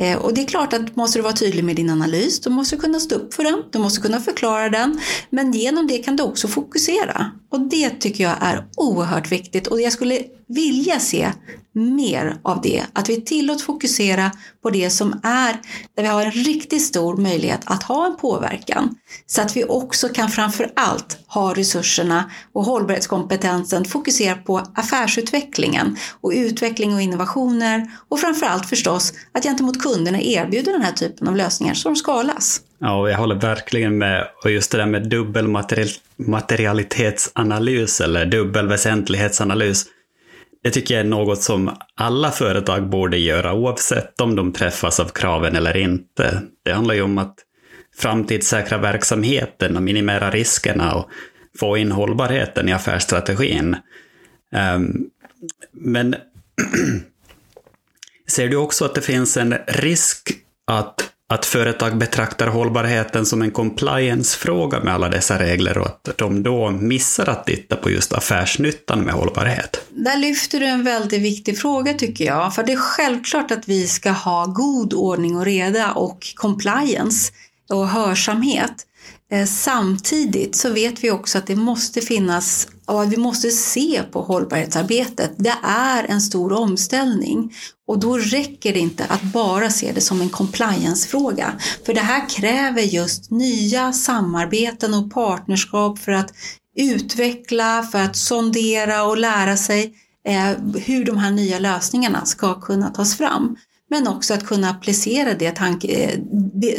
Eh, 0.00 0.18
och 0.18 0.34
det 0.34 0.40
är 0.40 0.46
klart 0.46 0.72
att 0.72 0.96
måste 0.96 1.18
du 1.18 1.22
vara 1.22 1.32
tydlig 1.32 1.64
med 1.64 1.76
din 1.76 1.90
analys, 1.90 2.40
Du 2.40 2.50
måste 2.50 2.76
kunna 2.76 3.00
stå 3.00 3.14
upp 3.14 3.34
för 3.34 3.44
den, 3.44 3.62
du 3.70 3.78
måste 3.78 4.00
kunna 4.00 4.20
förklara 4.20 4.68
den. 4.68 5.00
Men 5.30 5.52
genom 5.52 5.86
det 5.86 5.98
kan 5.98 6.16
du 6.16 6.22
också 6.22 6.48
fokusera. 6.48 7.30
Och 7.48 7.60
det 7.60 7.90
tycker 7.90 8.24
jag 8.24 8.36
är 8.40 8.66
oerhört 8.76 9.32
viktigt 9.32 9.66
och 9.66 9.80
jag 9.80 9.92
skulle 9.92 10.24
vilja 10.54 11.00
se 11.00 11.32
mer 11.72 12.36
av 12.42 12.60
det. 12.62 12.82
Att 12.92 13.08
vi 13.08 13.20
tillåts 13.20 13.64
fokusera 13.64 14.30
på 14.62 14.70
det 14.70 14.90
som 14.90 15.20
är 15.22 15.52
där 15.96 16.02
vi 16.02 16.08
har 16.08 16.24
en 16.24 16.30
riktigt 16.30 16.82
stor 16.82 17.16
möjlighet 17.16 17.60
att 17.64 17.82
ha 17.82 18.06
en 18.06 18.16
påverkan. 18.16 18.94
Så 19.26 19.42
att 19.42 19.56
vi 19.56 19.64
också 19.64 20.08
kan 20.08 20.28
framför 20.28 20.72
allt 20.76 21.18
ha 21.26 21.54
resurserna 21.54 22.30
och 22.52 22.64
hållbarhetskompetensen 22.64 23.84
fokusera 23.84 24.34
på 24.34 24.62
affärsutvecklingen 24.74 25.96
och 26.20 26.32
utveckling 26.34 26.94
och 26.94 27.00
innovationer 27.00 27.90
och 28.08 28.20
framför 28.20 28.46
allt 28.46 28.68
förstås 28.68 29.12
att 29.32 29.42
gentemot 29.42 29.82
kunderna 29.82 30.20
erbjuda 30.20 30.72
den 30.72 30.82
här 30.82 30.92
typen 30.92 31.28
av 31.28 31.36
lösningar 31.36 31.74
som 31.74 31.96
skalas. 31.96 32.60
Ja, 32.78 33.10
jag 33.10 33.18
håller 33.18 33.34
verkligen 33.34 33.98
med. 33.98 34.26
Och 34.44 34.50
just 34.50 34.70
det 34.70 34.78
där 34.78 34.86
med 34.86 35.08
dubbelmaterialitetsanalys 35.08 38.00
eller 38.00 38.26
dubbel 38.26 38.68
väsentlighetsanalys 38.68 39.86
det 40.62 40.70
tycker 40.70 40.94
jag 40.94 41.00
är 41.00 41.08
något 41.08 41.42
som 41.42 41.76
alla 41.94 42.30
företag 42.30 42.88
borde 42.88 43.18
göra 43.18 43.54
oavsett 43.54 44.20
om 44.20 44.36
de 44.36 44.52
träffas 44.52 45.00
av 45.00 45.08
kraven 45.08 45.56
eller 45.56 45.76
inte. 45.76 46.42
Det 46.64 46.72
handlar 46.72 46.94
ju 46.94 47.02
om 47.02 47.18
att 47.18 47.34
framtidssäkra 47.96 48.78
verksamheten 48.78 49.76
och 49.76 49.82
minimera 49.82 50.30
riskerna 50.30 50.94
och 50.94 51.10
få 51.58 51.76
in 51.76 51.92
hållbarheten 51.92 52.68
i 52.68 52.72
affärsstrategin. 52.72 53.76
Ehm, 54.54 54.96
men 55.72 56.14
ser 58.28 58.48
du 58.48 58.56
också 58.56 58.84
att 58.84 58.94
det 58.94 59.00
finns 59.00 59.36
en 59.36 59.54
risk 59.66 60.30
att 60.66 61.10
att 61.30 61.46
företag 61.46 61.98
betraktar 61.98 62.46
hållbarheten 62.46 63.26
som 63.26 63.42
en 63.42 63.50
compliance-fråga 63.50 64.80
med 64.80 64.94
alla 64.94 65.08
dessa 65.08 65.38
regler 65.38 65.78
och 65.78 65.86
att 65.86 66.18
de 66.18 66.42
då 66.42 66.70
missar 66.70 67.28
att 67.28 67.46
titta 67.46 67.76
på 67.76 67.90
just 67.90 68.12
affärsnyttan 68.12 69.00
med 69.00 69.14
hållbarhet. 69.14 69.80
Där 69.90 70.16
lyfter 70.16 70.60
du 70.60 70.66
en 70.66 70.84
väldigt 70.84 71.22
viktig 71.22 71.58
fråga 71.58 71.94
tycker 71.94 72.24
jag, 72.24 72.54
för 72.54 72.62
det 72.62 72.72
är 72.72 72.76
självklart 72.76 73.50
att 73.50 73.68
vi 73.68 73.86
ska 73.86 74.10
ha 74.10 74.46
god 74.46 74.94
ordning 74.94 75.36
och 75.36 75.44
reda 75.44 75.92
och 75.92 76.26
compliance 76.34 77.32
och 77.70 77.88
hörsamhet. 77.88 78.86
Eh, 79.32 79.46
samtidigt 79.46 80.56
så 80.56 80.72
vet 80.72 81.04
vi 81.04 81.10
också 81.10 81.38
att 81.38 81.46
det 81.46 81.56
måste 81.56 82.00
finnas 82.00 82.68
och 82.86 83.02
att 83.02 83.08
vi 83.08 83.16
måste 83.16 83.50
se 83.50 84.02
på 84.12 84.22
hållbarhetsarbetet. 84.22 85.32
Det 85.36 85.54
är 85.62 86.04
en 86.04 86.20
stor 86.20 86.52
omställning 86.52 87.52
och 87.86 87.98
då 87.98 88.18
räcker 88.18 88.72
det 88.72 88.78
inte 88.78 89.04
att 89.04 89.22
bara 89.22 89.70
se 89.70 89.92
det 89.92 90.00
som 90.00 90.20
en 90.20 90.28
compliance-fråga. 90.28 91.52
För 91.86 91.94
det 91.94 92.00
här 92.00 92.28
kräver 92.28 92.82
just 92.82 93.30
nya 93.30 93.92
samarbeten 93.92 94.94
och 94.94 95.12
partnerskap 95.12 95.98
för 95.98 96.12
att 96.12 96.34
utveckla, 96.76 97.82
för 97.92 97.98
att 97.98 98.16
sondera 98.16 99.04
och 99.04 99.18
lära 99.18 99.56
sig 99.56 99.94
eh, 100.26 100.50
hur 100.74 101.04
de 101.04 101.16
här 101.16 101.30
nya 101.30 101.58
lösningarna 101.58 102.24
ska 102.24 102.60
kunna 102.60 102.90
tas 102.90 103.16
fram. 103.16 103.56
Men 103.90 104.08
också 104.08 104.34
att 104.34 104.46
kunna 104.46 104.70
applicera 104.70 105.34
det, 105.34 105.50
tanke, 105.50 105.88
eh, 105.88 106.18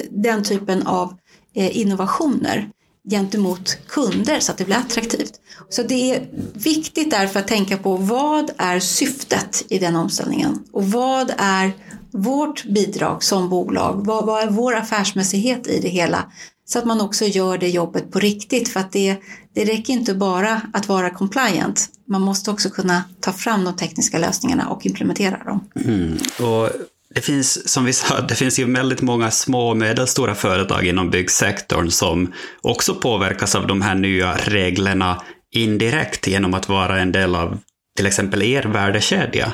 den 0.10 0.44
typen 0.44 0.88
av 0.88 1.14
eh, 1.56 1.78
innovationer 1.78 2.70
gentemot 3.10 3.78
kunder 3.88 4.40
så 4.40 4.52
att 4.52 4.58
det 4.58 4.66
blir 4.66 4.76
attraktivt. 4.76 5.34
Så 5.70 5.84
det 5.84 6.16
är 6.16 6.30
viktigt 6.54 7.12
därför 7.12 7.40
att 7.40 7.48
tänka 7.48 7.78
på 7.78 7.96
vad 7.96 8.52
är 8.58 8.80
syftet 8.80 9.66
i 9.70 9.80
den 9.80 9.96
omställningen 9.96 10.64
och 10.72 10.92
vad 10.92 11.34
är 11.38 11.74
vårt 12.12 12.66
bidrag 12.66 13.24
som 13.24 13.50
bolag? 13.50 14.06
Vad, 14.06 14.26
vad 14.26 14.44
är 14.44 14.50
vår 14.50 14.76
affärsmässighet 14.76 15.68
i 15.68 15.80
det 15.80 15.90
hela? 15.90 16.32
Så 16.66 16.80
att 16.80 16.86
man 16.86 17.02
också 17.02 17.26
gör 17.26 17.58
det 17.58 17.70
jobbet 17.70 18.12
på 18.12 18.20
riktigt 18.20 18.70
för 18.70 18.80
att 18.80 18.92
det, 18.92 19.18
det 19.54 19.66
räcker 19.66 19.94
inte 19.94 20.14
bara 20.14 20.62
att 20.74 20.88
vara 20.88 21.10
compliant. 21.10 21.90
Man 22.08 22.22
måste 22.22 22.52
också 22.52 22.70
kunna 22.70 23.04
ta 23.20 23.34
fram 23.34 23.64
de 23.64 23.76
tekniska 23.76 24.18
lösningarna 24.18 24.70
och 24.70 24.86
implementera 24.86 25.44
dem. 25.44 25.70
Mm. 25.76 26.18
Och 26.40 26.70
det 27.16 27.22
finns, 27.22 27.70
som 27.70 27.86
vi 27.86 27.94
sa, 27.94 28.22
det 28.22 28.36
finns 28.36 28.60
ju 28.60 28.74
väldigt 28.74 29.02
många 29.02 29.32
små 29.32 29.70
och 29.70 29.78
medelstora 29.78 30.36
företag 30.36 30.88
inom 30.88 31.10
byggsektorn 31.10 31.90
som 31.90 32.34
också 32.62 32.96
påverkas 32.96 33.56
av 33.56 33.68
de 33.68 33.82
här 33.82 33.96
nya 33.96 34.38
reglerna 34.38 35.22
indirekt 35.52 36.28
genom 36.28 36.54
att 36.54 36.70
vara 36.70 37.00
en 37.00 37.12
del 37.12 37.36
av 37.36 37.60
till 37.98 38.06
exempel 38.06 38.42
er 38.42 38.64
värdekedja. 38.64 39.54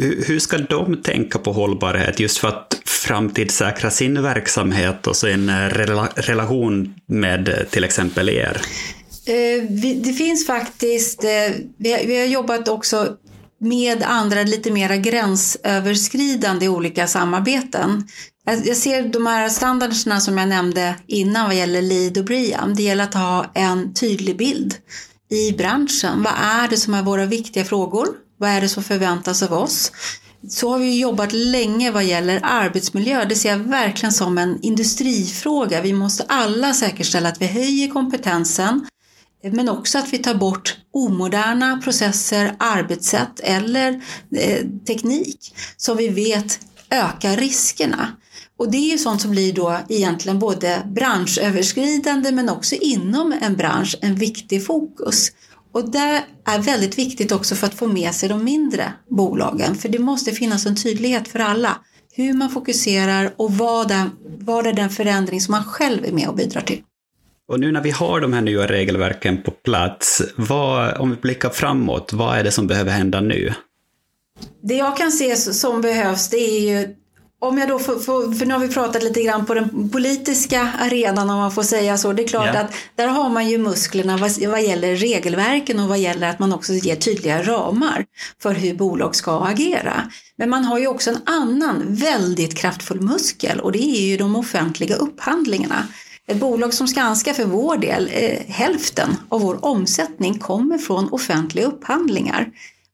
Hur 0.00 0.38
ska 0.38 0.58
de 0.58 1.02
tänka 1.02 1.38
på 1.38 1.52
hållbarhet 1.52 2.20
just 2.20 2.38
för 2.38 2.48
att 2.48 2.80
framtidssäkra 2.84 3.90
sin 3.90 4.22
verksamhet 4.22 5.06
och 5.06 5.16
sin 5.16 5.48
eh, 5.48 5.68
rela 5.68 6.08
relation 6.16 6.94
med 7.08 7.48
eh, 7.48 7.54
till 7.70 7.84
exempel 7.84 8.28
er? 8.28 8.60
Eh, 9.26 9.62
det 10.04 10.12
finns 10.12 10.46
faktiskt, 10.46 11.24
vi 11.76 12.18
har 12.18 12.26
jobbat 12.26 12.68
också 12.68 13.16
med 13.60 14.02
andra 14.02 14.42
lite 14.42 14.70
mera 14.70 14.96
gränsöverskridande 14.96 16.68
olika 16.68 17.06
samarbeten. 17.06 18.08
Jag 18.64 18.76
ser 18.76 19.08
de 19.08 19.26
här 19.26 19.48
standarderna 19.48 20.20
som 20.20 20.38
jag 20.38 20.48
nämnde 20.48 20.94
innan 21.06 21.46
vad 21.46 21.56
gäller 21.56 21.82
lead 21.82 22.18
och 22.18 22.24
BREEAM. 22.24 22.74
Det 22.74 22.82
gäller 22.82 23.04
att 23.04 23.14
ha 23.14 23.50
en 23.54 23.94
tydlig 23.94 24.36
bild 24.36 24.74
i 25.30 25.52
branschen. 25.52 26.22
Vad 26.22 26.32
är 26.40 26.68
det 26.68 26.76
som 26.76 26.94
är 26.94 27.02
våra 27.02 27.26
viktiga 27.26 27.64
frågor? 27.64 28.08
Vad 28.38 28.50
är 28.50 28.60
det 28.60 28.68
som 28.68 28.82
förväntas 28.82 29.42
av 29.42 29.52
oss? 29.52 29.92
Så 30.48 30.70
har 30.70 30.78
vi 30.78 31.00
jobbat 31.00 31.32
länge 31.32 31.90
vad 31.90 32.04
gäller 32.04 32.40
arbetsmiljö. 32.42 33.24
Det 33.24 33.34
ser 33.34 33.50
jag 33.50 33.58
verkligen 33.58 34.12
som 34.12 34.38
en 34.38 34.58
industrifråga. 34.62 35.80
Vi 35.80 35.92
måste 35.92 36.24
alla 36.28 36.74
säkerställa 36.74 37.28
att 37.28 37.42
vi 37.42 37.46
höjer 37.46 37.88
kompetensen 37.88 38.86
men 39.52 39.68
också 39.68 39.98
att 39.98 40.12
vi 40.12 40.18
tar 40.18 40.34
bort 40.34 40.76
omoderna 40.92 41.80
processer, 41.84 42.56
arbetssätt 42.58 43.40
eller 43.40 44.02
eh, 44.36 44.66
teknik 44.86 45.54
som 45.76 45.96
vi 45.96 46.08
vet 46.08 46.60
ökar 46.90 47.36
riskerna. 47.36 48.16
Och 48.58 48.70
det 48.70 48.76
är 48.76 48.90
ju 48.90 48.98
sånt 48.98 49.20
som 49.20 49.30
blir 49.30 49.52
då 49.52 49.78
egentligen 49.88 50.38
både 50.38 50.82
branschöverskridande 50.86 52.32
men 52.32 52.48
också 52.48 52.74
inom 52.74 53.34
en 53.40 53.56
bransch 53.56 53.96
en 54.00 54.14
viktig 54.14 54.66
fokus. 54.66 55.32
Och 55.72 55.90
det 55.90 56.24
är 56.44 56.58
väldigt 56.58 56.98
viktigt 56.98 57.32
också 57.32 57.54
för 57.54 57.66
att 57.66 57.74
få 57.74 57.86
med 57.86 58.14
sig 58.14 58.28
de 58.28 58.44
mindre 58.44 58.92
bolagen 59.10 59.74
för 59.74 59.88
det 59.88 59.98
måste 59.98 60.32
finnas 60.32 60.66
en 60.66 60.76
tydlighet 60.76 61.28
för 61.28 61.38
alla. 61.38 61.78
hur 62.12 62.32
man 62.32 62.50
fokuserar 62.50 63.34
och 63.36 63.52
vad 63.52 63.92
vad 64.38 64.66
är 64.66 64.72
den 64.72 64.90
förändring 64.90 65.40
som 65.40 65.52
man 65.52 65.64
själv 65.64 66.04
är 66.04 66.12
med 66.12 66.28
och 66.28 66.36
bidrar 66.36 66.60
till. 66.60 66.82
Och 67.48 67.60
nu 67.60 67.72
när 67.72 67.80
vi 67.80 67.90
har 67.90 68.20
de 68.20 68.32
här 68.32 68.40
nya 68.40 68.66
regelverken 68.66 69.42
på 69.42 69.50
plats, 69.50 70.22
vad, 70.36 70.96
om 70.96 71.10
vi 71.10 71.16
blickar 71.16 71.50
framåt, 71.50 72.12
vad 72.12 72.38
är 72.38 72.44
det 72.44 72.50
som 72.50 72.66
behöver 72.66 72.90
hända 72.90 73.20
nu? 73.20 73.54
Det 74.62 74.74
jag 74.74 74.96
kan 74.96 75.12
se 75.12 75.36
som 75.36 75.80
behövs 75.80 76.28
det 76.28 76.36
är 76.36 76.60
ju 76.60 76.94
om 77.38 77.58
jag 77.58 77.68
då 77.68 77.78
får, 77.78 77.98
får, 77.98 78.32
för 78.32 78.46
nu 78.46 78.54
har 78.54 78.60
vi 78.60 78.68
pratat 78.68 79.02
lite 79.02 79.22
grann 79.22 79.46
på 79.46 79.54
den 79.54 79.90
politiska 79.90 80.72
arenan 80.80 81.30
om 81.30 81.36
man 81.36 81.52
får 81.52 81.62
säga 81.62 81.98
så. 81.98 82.12
Det 82.12 82.22
är 82.22 82.28
klart 82.28 82.46
yeah. 82.46 82.64
att 82.64 82.72
där 82.94 83.06
har 83.06 83.28
man 83.28 83.48
ju 83.48 83.58
musklerna 83.58 84.16
vad, 84.16 84.42
vad 84.48 84.62
gäller 84.62 84.96
regelverken 84.96 85.80
och 85.80 85.88
vad 85.88 85.98
gäller 85.98 86.28
att 86.28 86.38
man 86.38 86.52
också 86.52 86.72
ger 86.72 86.96
tydliga 86.96 87.42
ramar 87.42 88.04
för 88.42 88.52
hur 88.52 88.74
bolag 88.74 89.16
ska 89.16 89.44
agera. 89.44 90.10
Men 90.38 90.50
man 90.50 90.64
har 90.64 90.78
ju 90.78 90.86
också 90.86 91.10
en 91.10 91.18
annan 91.24 91.82
väldigt 91.88 92.58
kraftfull 92.58 93.00
muskel 93.00 93.60
och 93.60 93.72
det 93.72 93.84
är 93.84 94.06
ju 94.06 94.16
de 94.16 94.36
offentliga 94.36 94.96
upphandlingarna. 94.96 95.86
Ett 96.28 96.40
bolag 96.40 96.74
som 96.74 96.88
Skanska 96.88 97.34
för 97.34 97.44
vår 97.44 97.76
del, 97.76 98.10
eh, 98.12 98.54
hälften 98.54 99.16
av 99.28 99.40
vår 99.40 99.64
omsättning 99.64 100.38
kommer 100.38 100.78
från 100.78 101.08
offentliga 101.12 101.66
upphandlingar. 101.66 102.48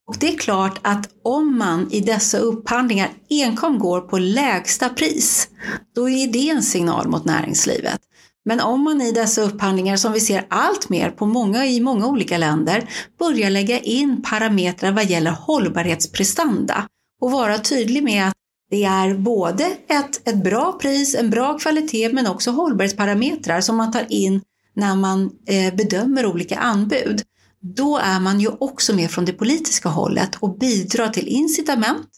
Och 0.07 0.16
det 0.21 0.35
är 0.35 0.38
klart 0.38 0.81
att 0.83 1.09
om 1.25 1.59
man 1.59 1.88
i 1.92 2.01
dessa 2.01 2.38
upphandlingar 2.38 3.11
enkom 3.31 3.79
går 3.79 4.01
på 4.01 4.18
lägsta 4.18 4.88
pris, 4.88 5.49
då 5.95 6.09
är 6.09 6.27
det 6.27 6.51
en 6.51 6.62
signal 6.62 7.09
mot 7.09 7.25
näringslivet. 7.25 8.01
Men 8.45 8.61
om 8.61 8.85
man 8.85 9.01
i 9.01 9.12
dessa 9.12 9.42
upphandlingar, 9.42 9.97
som 9.97 10.12
vi 10.12 10.21
ser 10.21 10.47
allt 10.49 10.88
mer 10.88 11.11
på 11.11 11.27
många, 11.27 11.66
i 11.66 11.81
många 11.81 12.07
olika 12.07 12.38
länder, 12.38 12.88
börjar 13.18 13.51
lägga 13.51 13.79
in 13.79 14.23
parametrar 14.23 14.92
vad 14.92 15.05
gäller 15.05 15.31
hållbarhetsprestanda 15.31 16.88
och 17.21 17.31
vara 17.31 17.59
tydlig 17.59 18.03
med 18.03 18.29
att 18.29 18.35
det 18.72 18.85
är 18.85 19.14
både 19.14 19.64
ett, 19.88 20.28
ett 20.28 20.44
bra 20.44 20.78
pris, 20.80 21.14
en 21.14 21.30
bra 21.30 21.58
kvalitet, 21.58 22.12
men 22.12 22.26
också 22.26 22.50
hållbarhetsparametrar 22.50 23.61
som 23.61 23.76
man 23.76 23.92
tar 23.92 24.06
in 24.08 24.40
när 24.76 24.96
man 24.96 25.30
eh, 25.46 25.74
bedömer 25.74 26.26
olika 26.26 26.58
anbud 26.58 27.22
då 27.62 27.98
är 27.98 28.20
man 28.20 28.40
ju 28.40 28.48
också 28.48 28.94
med 28.94 29.11
från 29.11 29.24
det 29.24 29.32
politiska 29.32 29.88
hållet 29.88 30.37
och 30.40 30.58
bidrar 30.58 31.08
till 31.08 31.28
incitament 31.28 32.08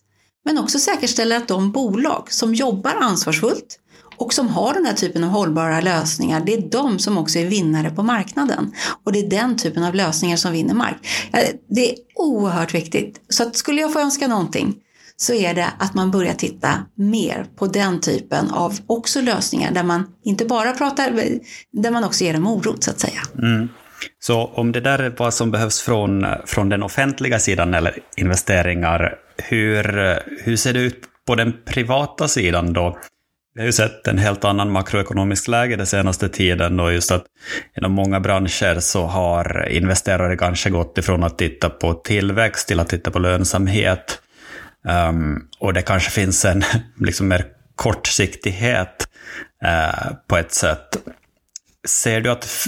men 0.45 0.59
också 0.59 0.79
säkerställer 0.79 1.37
att 1.37 1.49
de 1.49 1.73
bolag 1.73 2.33
som 2.33 2.55
jobbar 2.55 2.95
ansvarsfullt 3.01 3.79
och 4.17 4.35
som 4.35 4.49
har 4.49 4.75
den 4.75 4.87
här 4.87 4.95
typen 4.95 5.25
av 5.25 5.31
hållbara 5.31 5.81
lösningar, 5.81 6.43
det 6.47 6.55
är 6.55 6.71
de 6.71 6.99
som 6.99 7.19
också 7.19 7.39
är 7.39 7.47
vinnare 7.47 7.91
på 7.91 8.03
marknaden. 8.03 8.73
Och 9.05 9.13
det 9.13 9.19
är 9.19 9.31
den 9.31 9.57
typen 9.57 9.85
av 9.85 9.95
lösningar 9.95 10.37
som 10.37 10.53
vinner 10.53 10.75
mark. 10.75 10.97
Eh, 11.33 11.49
det 11.69 11.91
är 11.91 11.97
oerhört 12.15 12.75
viktigt. 12.75 13.21
Så 13.29 13.43
att 13.43 13.57
skulle 13.57 13.81
jag 13.81 13.93
få 13.93 14.01
önska 14.01 14.29
någonting 14.29 14.75
så 15.17 15.35
är 15.35 15.55
det 15.55 15.67
att 15.79 15.95
man 15.95 16.11
börjar 16.11 16.35
titta 16.35 16.87
mer 16.95 17.47
på 17.57 17.67
den 17.67 18.01
typen 18.01 18.51
av 18.51 18.79
också 18.87 19.21
lösningar 19.21 19.73
där 19.73 19.83
man 19.83 20.07
inte 20.25 20.45
bara 20.45 20.73
pratar, 20.73 21.13
där 21.73 21.91
man 21.91 22.05
också 22.05 22.25
ger 22.25 22.35
en 22.35 22.43
morot 22.43 22.85
så 22.85 22.91
att 22.91 23.01
säga. 23.01 23.21
Mm. 23.39 23.69
Så 24.19 24.45
om 24.45 24.73
det 24.73 24.81
där 24.81 24.99
är 24.99 25.15
vad 25.17 25.35
som 25.35 25.51
behövs 25.51 25.81
från, 25.81 26.27
från 26.47 26.69
den 26.69 26.83
offentliga 26.83 27.39
sidan 27.39 27.75
eller 27.75 27.99
investeringar, 28.17 29.15
hur, 29.37 29.85
hur 30.45 30.57
ser 30.57 30.73
det 30.73 30.81
ut 30.81 31.01
på 31.27 31.35
den 31.35 31.55
privata 31.65 32.29
sidan 32.29 32.73
då? 32.73 32.99
Vi 33.55 33.61
har 33.61 33.67
ju 33.67 33.73
sett 33.73 34.07
en 34.07 34.19
helt 34.19 34.45
annan 34.45 34.73
makroekonomisk 34.73 35.49
läge 35.49 35.77
den 35.77 35.87
senaste 35.87 36.29
tiden 36.29 36.81
och 36.81 36.93
just 36.93 37.13
att 37.13 37.25
inom 37.79 37.93
många 37.93 38.21
branscher 38.21 38.81
så 38.81 39.07
har 39.07 39.69
investerare 39.71 40.37
kanske 40.37 40.71
gått 40.71 40.99
ifrån 40.99 41.25
att 41.25 41.39
titta 41.39 41.71
på 41.71 41.95
tillväxt 41.95 42.69
till 42.69 42.81
att 42.81 42.89
titta 42.89 43.11
på 43.11 43.19
lönsamhet. 43.19 44.21
Um, 44.89 45.47
och 45.59 45.75
det 45.75 45.83
kanske 45.83 46.11
finns 46.11 46.45
en 46.45 46.65
liksom 47.01 47.29
mer 47.29 47.47
kortsiktighet 47.77 49.09
uh, 49.65 50.15
på 50.29 50.37
ett 50.37 50.53
sätt. 50.53 50.97
Ser 51.89 52.21
du 52.21 52.31
att 52.31 52.67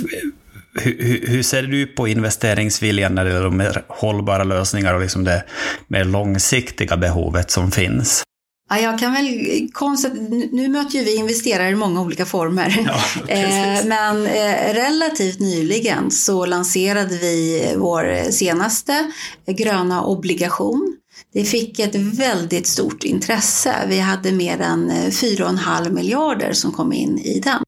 hur, 0.74 1.26
hur, 1.26 1.42
ser 1.42 1.62
du 1.62 1.86
på 1.86 2.08
investeringsviljan 2.08 3.14
när 3.14 3.24
det 3.24 3.30
gäller 3.30 3.44
de 3.44 3.56
mer 3.56 3.84
hållbara 3.88 4.44
lösningar 4.44 4.94
och 4.94 5.00
liksom 5.00 5.24
det 5.24 5.44
mer 5.88 6.04
långsiktiga 6.04 6.96
behovet 6.96 7.50
som 7.50 7.70
finns? 7.70 8.22
Ja, 8.68 8.78
jag 8.78 8.98
kan 8.98 9.12
väl 9.12 9.26
konstatera, 9.72 10.22
nu 10.52 10.68
möter 10.68 10.98
ju 10.98 11.04
vi 11.04 11.16
investerare 11.16 11.68
i 11.68 11.74
många 11.74 12.00
olika 12.00 12.26
former. 12.26 12.84
Ja, 12.86 13.28
eh, 13.34 13.84
Men 13.84 14.26
eh, 14.26 14.74
relativt 14.74 15.40
nyligen 15.40 16.10
så 16.10 16.46
lanserade 16.46 17.18
vi 17.18 17.66
vår 17.76 18.30
senaste 18.30 19.12
gröna 19.46 20.04
obligation. 20.04 20.96
Vi 21.36 21.44
fick 21.44 21.78
ett 21.78 21.94
väldigt 21.94 22.66
stort 22.66 23.04
intresse. 23.04 23.74
Vi 23.88 23.98
hade 23.98 24.32
mer 24.32 24.60
än 24.60 24.90
eh, 24.90 25.06
4,5 25.06 25.90
miljarder 25.90 26.52
som 26.52 26.72
kom 26.72 26.92
in 26.92 27.18
i 27.18 27.40
den. 27.40 27.62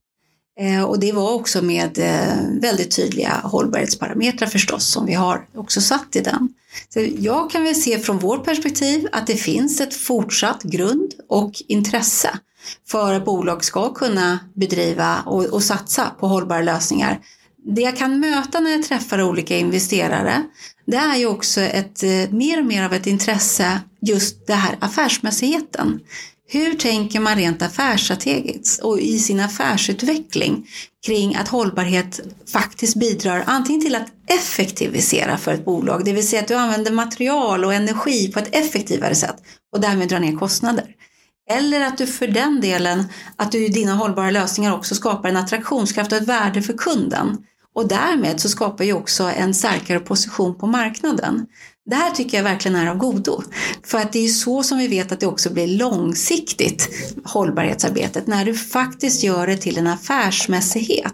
Eh, 0.59 0.83
och 0.83 0.99
det 0.99 1.11
var 1.11 1.33
också 1.33 1.61
med 1.61 1.99
eh, 1.99 2.61
väldigt 2.61 2.95
tydliga 2.95 3.41
hållbarhetsparametrar 3.43 4.47
förstås 4.47 4.91
som 4.91 5.05
vi 5.05 5.13
har 5.13 5.45
också 5.55 5.81
satt 5.81 6.15
i 6.15 6.19
den. 6.19 6.49
Så 6.93 7.07
jag 7.17 7.51
kan 7.51 7.63
väl 7.63 7.75
se 7.75 7.99
från 7.99 8.19
vårt 8.19 8.45
perspektiv 8.45 9.07
att 9.11 9.27
det 9.27 9.35
finns 9.35 9.81
ett 9.81 9.93
fortsatt 9.93 10.63
grund 10.63 11.13
och 11.27 11.51
intresse 11.67 12.29
för 12.87 13.13
att 13.13 13.25
bolag 13.25 13.63
ska 13.63 13.93
kunna 13.93 14.39
bedriva 14.53 15.23
och, 15.25 15.45
och 15.45 15.63
satsa 15.63 16.11
på 16.19 16.27
hållbara 16.27 16.61
lösningar. 16.61 17.19
Det 17.75 17.81
jag 17.81 17.97
kan 17.97 18.19
möta 18.19 18.59
när 18.59 18.71
jag 18.71 18.83
träffar 18.83 19.21
olika 19.21 19.57
investerare 19.57 20.43
det 20.85 20.97
är 20.97 21.15
ju 21.15 21.25
också 21.25 21.61
ett, 21.61 22.03
eh, 22.03 22.09
mer 22.29 22.59
och 22.59 22.65
mer 22.65 22.83
av 22.83 22.93
ett 22.93 23.07
intresse 23.07 23.79
just 24.01 24.47
det 24.47 24.53
här 24.53 24.77
affärsmässigheten. 24.81 25.99
Hur 26.47 26.73
tänker 26.73 27.19
man 27.19 27.35
rent 27.35 27.61
affärsstrategiskt 27.61 28.83
och 28.83 28.99
i 28.99 29.19
sin 29.19 29.39
affärsutveckling 29.39 30.67
kring 31.05 31.35
att 31.35 31.47
hållbarhet 31.47 32.19
faktiskt 32.53 32.95
bidrar 32.95 33.43
antingen 33.47 33.81
till 33.81 33.95
att 33.95 34.07
effektivisera 34.27 35.37
för 35.37 35.53
ett 35.53 35.65
bolag, 35.65 36.05
det 36.05 36.13
vill 36.13 36.27
säga 36.27 36.41
att 36.41 36.47
du 36.47 36.55
använder 36.55 36.91
material 36.91 37.65
och 37.65 37.73
energi 37.73 38.31
på 38.31 38.39
ett 38.39 38.55
effektivare 38.55 39.15
sätt 39.15 39.35
och 39.73 39.81
därmed 39.81 40.09
drar 40.09 40.19
ner 40.19 40.37
kostnader. 40.37 40.85
Eller 41.51 41.81
att 41.81 41.97
du 41.97 42.07
för 42.07 42.27
den 42.27 42.61
delen, 42.61 43.03
att 43.35 43.51
du 43.51 43.65
i 43.65 43.69
dina 43.69 43.95
hållbara 43.95 44.31
lösningar 44.31 44.75
också 44.75 44.95
skapar 44.95 45.29
en 45.29 45.37
attraktionskraft 45.37 46.11
och 46.11 46.17
ett 46.17 46.27
värde 46.27 46.61
för 46.61 46.73
kunden. 46.73 47.37
Och 47.79 47.87
därmed 47.87 48.39
så 48.39 48.49
skapar 48.49 48.83
ju 48.83 48.93
också 48.93 49.23
en 49.23 49.53
starkare 49.53 49.99
position 49.99 50.55
på 50.55 50.67
marknaden. 50.67 51.45
Det 51.89 51.95
här 51.95 52.11
tycker 52.11 52.37
jag 52.37 52.43
verkligen 52.43 52.77
är 52.77 52.87
av 52.87 52.97
godo. 52.97 53.43
För 53.83 53.97
att 53.97 54.13
det 54.13 54.19
är 54.19 54.27
så 54.27 54.63
som 54.63 54.77
vi 54.77 54.87
vet 54.87 55.11
att 55.11 55.19
det 55.19 55.25
också 55.25 55.53
blir 55.53 55.67
långsiktigt 55.67 56.89
hållbarhetsarbetet, 57.23 58.27
när 58.27 58.45
du 58.45 58.55
faktiskt 58.55 59.23
gör 59.23 59.47
det 59.47 59.57
till 59.57 59.77
en 59.77 59.87
affärsmässighet. 59.87 61.13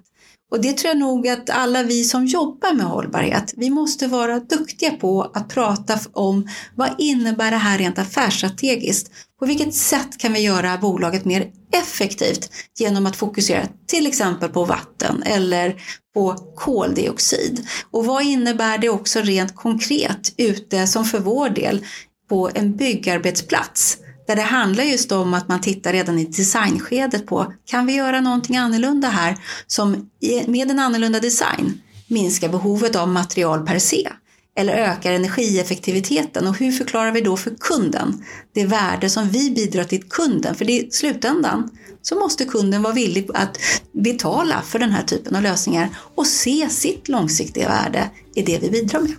Och 0.55 0.61
det 0.61 0.73
tror 0.73 0.89
jag 0.89 0.97
nog 0.97 1.27
att 1.27 1.49
alla 1.49 1.83
vi 1.83 2.03
som 2.03 2.25
jobbar 2.25 2.73
med 2.73 2.85
hållbarhet, 2.85 3.53
vi 3.57 3.69
måste 3.69 4.07
vara 4.07 4.39
duktiga 4.39 4.91
på 4.91 5.31
att 5.33 5.49
prata 5.49 5.99
om 6.13 6.47
vad 6.75 6.89
innebär 6.97 7.51
det 7.51 7.57
här 7.57 7.77
rent 7.77 7.99
affärsstrategiskt? 7.99 9.11
På 9.39 9.45
vilket 9.45 9.73
sätt 9.73 10.17
kan 10.17 10.33
vi 10.33 10.39
göra 10.39 10.77
bolaget 10.77 11.25
mer 11.25 11.51
effektivt 11.73 12.49
genom 12.79 13.05
att 13.05 13.15
fokusera 13.15 13.67
till 13.87 14.07
exempel 14.07 14.49
på 14.49 14.65
vatten 14.65 15.23
eller 15.23 15.75
på 16.13 16.35
koldioxid? 16.55 17.67
Och 17.91 18.05
vad 18.05 18.23
innebär 18.23 18.77
det 18.77 18.89
också 18.89 19.21
rent 19.21 19.55
konkret 19.55 20.33
ute 20.37 20.87
som 20.87 21.05
för 21.05 21.19
vår 21.19 21.49
del 21.49 21.85
på 22.29 22.49
en 22.53 22.75
byggarbetsplats? 22.75 23.97
Där 24.27 24.35
det 24.35 24.41
handlar 24.41 24.83
just 24.83 25.11
om 25.11 25.33
att 25.33 25.47
man 25.47 25.61
tittar 25.61 25.93
redan 25.93 26.19
i 26.19 26.25
designskedet 26.25 27.25
på, 27.25 27.53
kan 27.65 27.85
vi 27.85 27.93
göra 27.93 28.21
någonting 28.21 28.57
annorlunda 28.57 29.07
här 29.07 29.37
som 29.67 30.09
med 30.47 30.71
en 30.71 30.79
annorlunda 30.79 31.19
design 31.19 31.81
minskar 32.07 32.49
behovet 32.49 32.95
av 32.95 33.09
material 33.09 33.65
per 33.65 33.79
se? 33.79 34.09
Eller 34.57 34.73
ökar 34.73 35.11
energieffektiviteten 35.11 36.47
och 36.47 36.57
hur 36.57 36.71
förklarar 36.71 37.11
vi 37.11 37.21
då 37.21 37.37
för 37.37 37.55
kunden 37.59 38.23
det 38.53 38.65
värde 38.65 39.09
som 39.09 39.29
vi 39.29 39.51
bidrar 39.51 39.83
till 39.83 40.03
kunden? 40.03 40.55
För 40.55 40.69
i 40.69 40.87
slutändan 40.91 41.69
så 42.01 42.19
måste 42.19 42.45
kunden 42.45 42.81
vara 42.81 42.93
villig 42.93 43.27
att 43.33 43.57
betala 43.91 44.61
för 44.61 44.79
den 44.79 44.91
här 44.91 45.03
typen 45.03 45.35
av 45.35 45.41
lösningar 45.41 45.89
och 46.15 46.27
se 46.27 46.69
sitt 46.69 47.07
långsiktiga 47.07 47.67
värde 47.67 48.09
i 48.35 48.41
det 48.41 48.59
vi 48.59 48.69
bidrar 48.69 48.99
med. 48.99 49.13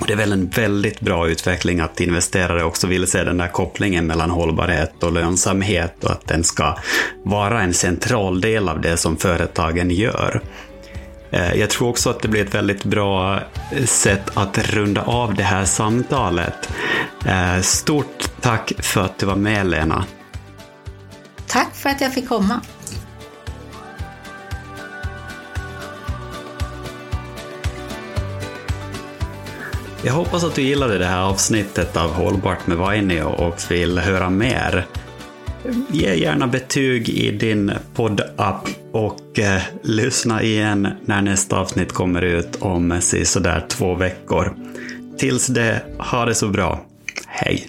Och 0.00 0.06
det 0.06 0.12
är 0.12 0.16
väl 0.16 0.32
en 0.32 0.48
väldigt 0.48 1.00
bra 1.00 1.28
utveckling 1.28 1.80
att 1.80 2.00
investerare 2.00 2.64
också 2.64 2.86
vill 2.86 3.06
se 3.06 3.24
den 3.24 3.36
där 3.36 3.48
kopplingen 3.48 4.06
mellan 4.06 4.30
hållbarhet 4.30 5.02
och 5.02 5.12
lönsamhet 5.12 6.04
och 6.04 6.10
att 6.10 6.26
den 6.26 6.44
ska 6.44 6.76
vara 7.24 7.62
en 7.62 7.74
central 7.74 8.40
del 8.40 8.68
av 8.68 8.80
det 8.80 8.96
som 8.96 9.16
företagen 9.16 9.90
gör. 9.90 10.40
Eh, 11.30 11.54
jag 11.54 11.70
tror 11.70 11.88
också 11.88 12.10
att 12.10 12.22
det 12.22 12.28
blir 12.28 12.44
ett 12.44 12.54
väldigt 12.54 12.84
bra 12.84 13.40
eh, 13.72 13.84
sätt 13.84 14.30
att 14.34 14.58
runda 14.58 15.02
av 15.02 15.34
det 15.34 15.42
här 15.42 15.64
samtalet. 15.64 16.68
Eh, 17.26 17.60
stort 17.60 18.30
tack 18.40 18.72
för 18.78 19.00
att 19.00 19.18
du 19.18 19.26
var 19.26 19.36
med 19.36 19.66
Lena. 19.66 20.04
Tack 21.46 21.74
för 21.74 21.90
att 21.90 22.00
jag 22.00 22.14
fick 22.14 22.28
komma. 22.28 22.60
Jag 30.06 30.12
hoppas 30.12 30.44
att 30.44 30.54
du 30.54 30.62
gillade 30.62 30.98
det 30.98 31.06
här 31.06 31.22
avsnittet 31.22 31.96
av 31.96 32.10
Hållbart 32.12 32.66
med 32.66 32.76
Vainio 32.76 33.22
och 33.22 33.70
vill 33.70 33.98
höra 33.98 34.30
mer. 34.30 34.86
ge 35.90 36.14
gärna 36.14 36.46
betyg 36.46 37.08
i 37.08 37.30
din 37.30 37.72
poddapp 37.94 38.68
och 38.92 39.38
eh, 39.38 39.62
lyssna 39.82 40.42
igen 40.42 40.88
när 41.04 41.22
nästa 41.22 41.58
avsnitt 41.58 41.92
kommer 41.92 42.22
ut 42.22 42.56
om 42.60 43.00
sådär 43.24 43.64
två 43.68 43.94
veckor. 43.94 44.56
Tills 45.18 45.46
det, 45.46 45.82
ha 45.98 46.24
det 46.24 46.34
så 46.34 46.48
bra. 46.48 46.80
Hej! 47.26 47.66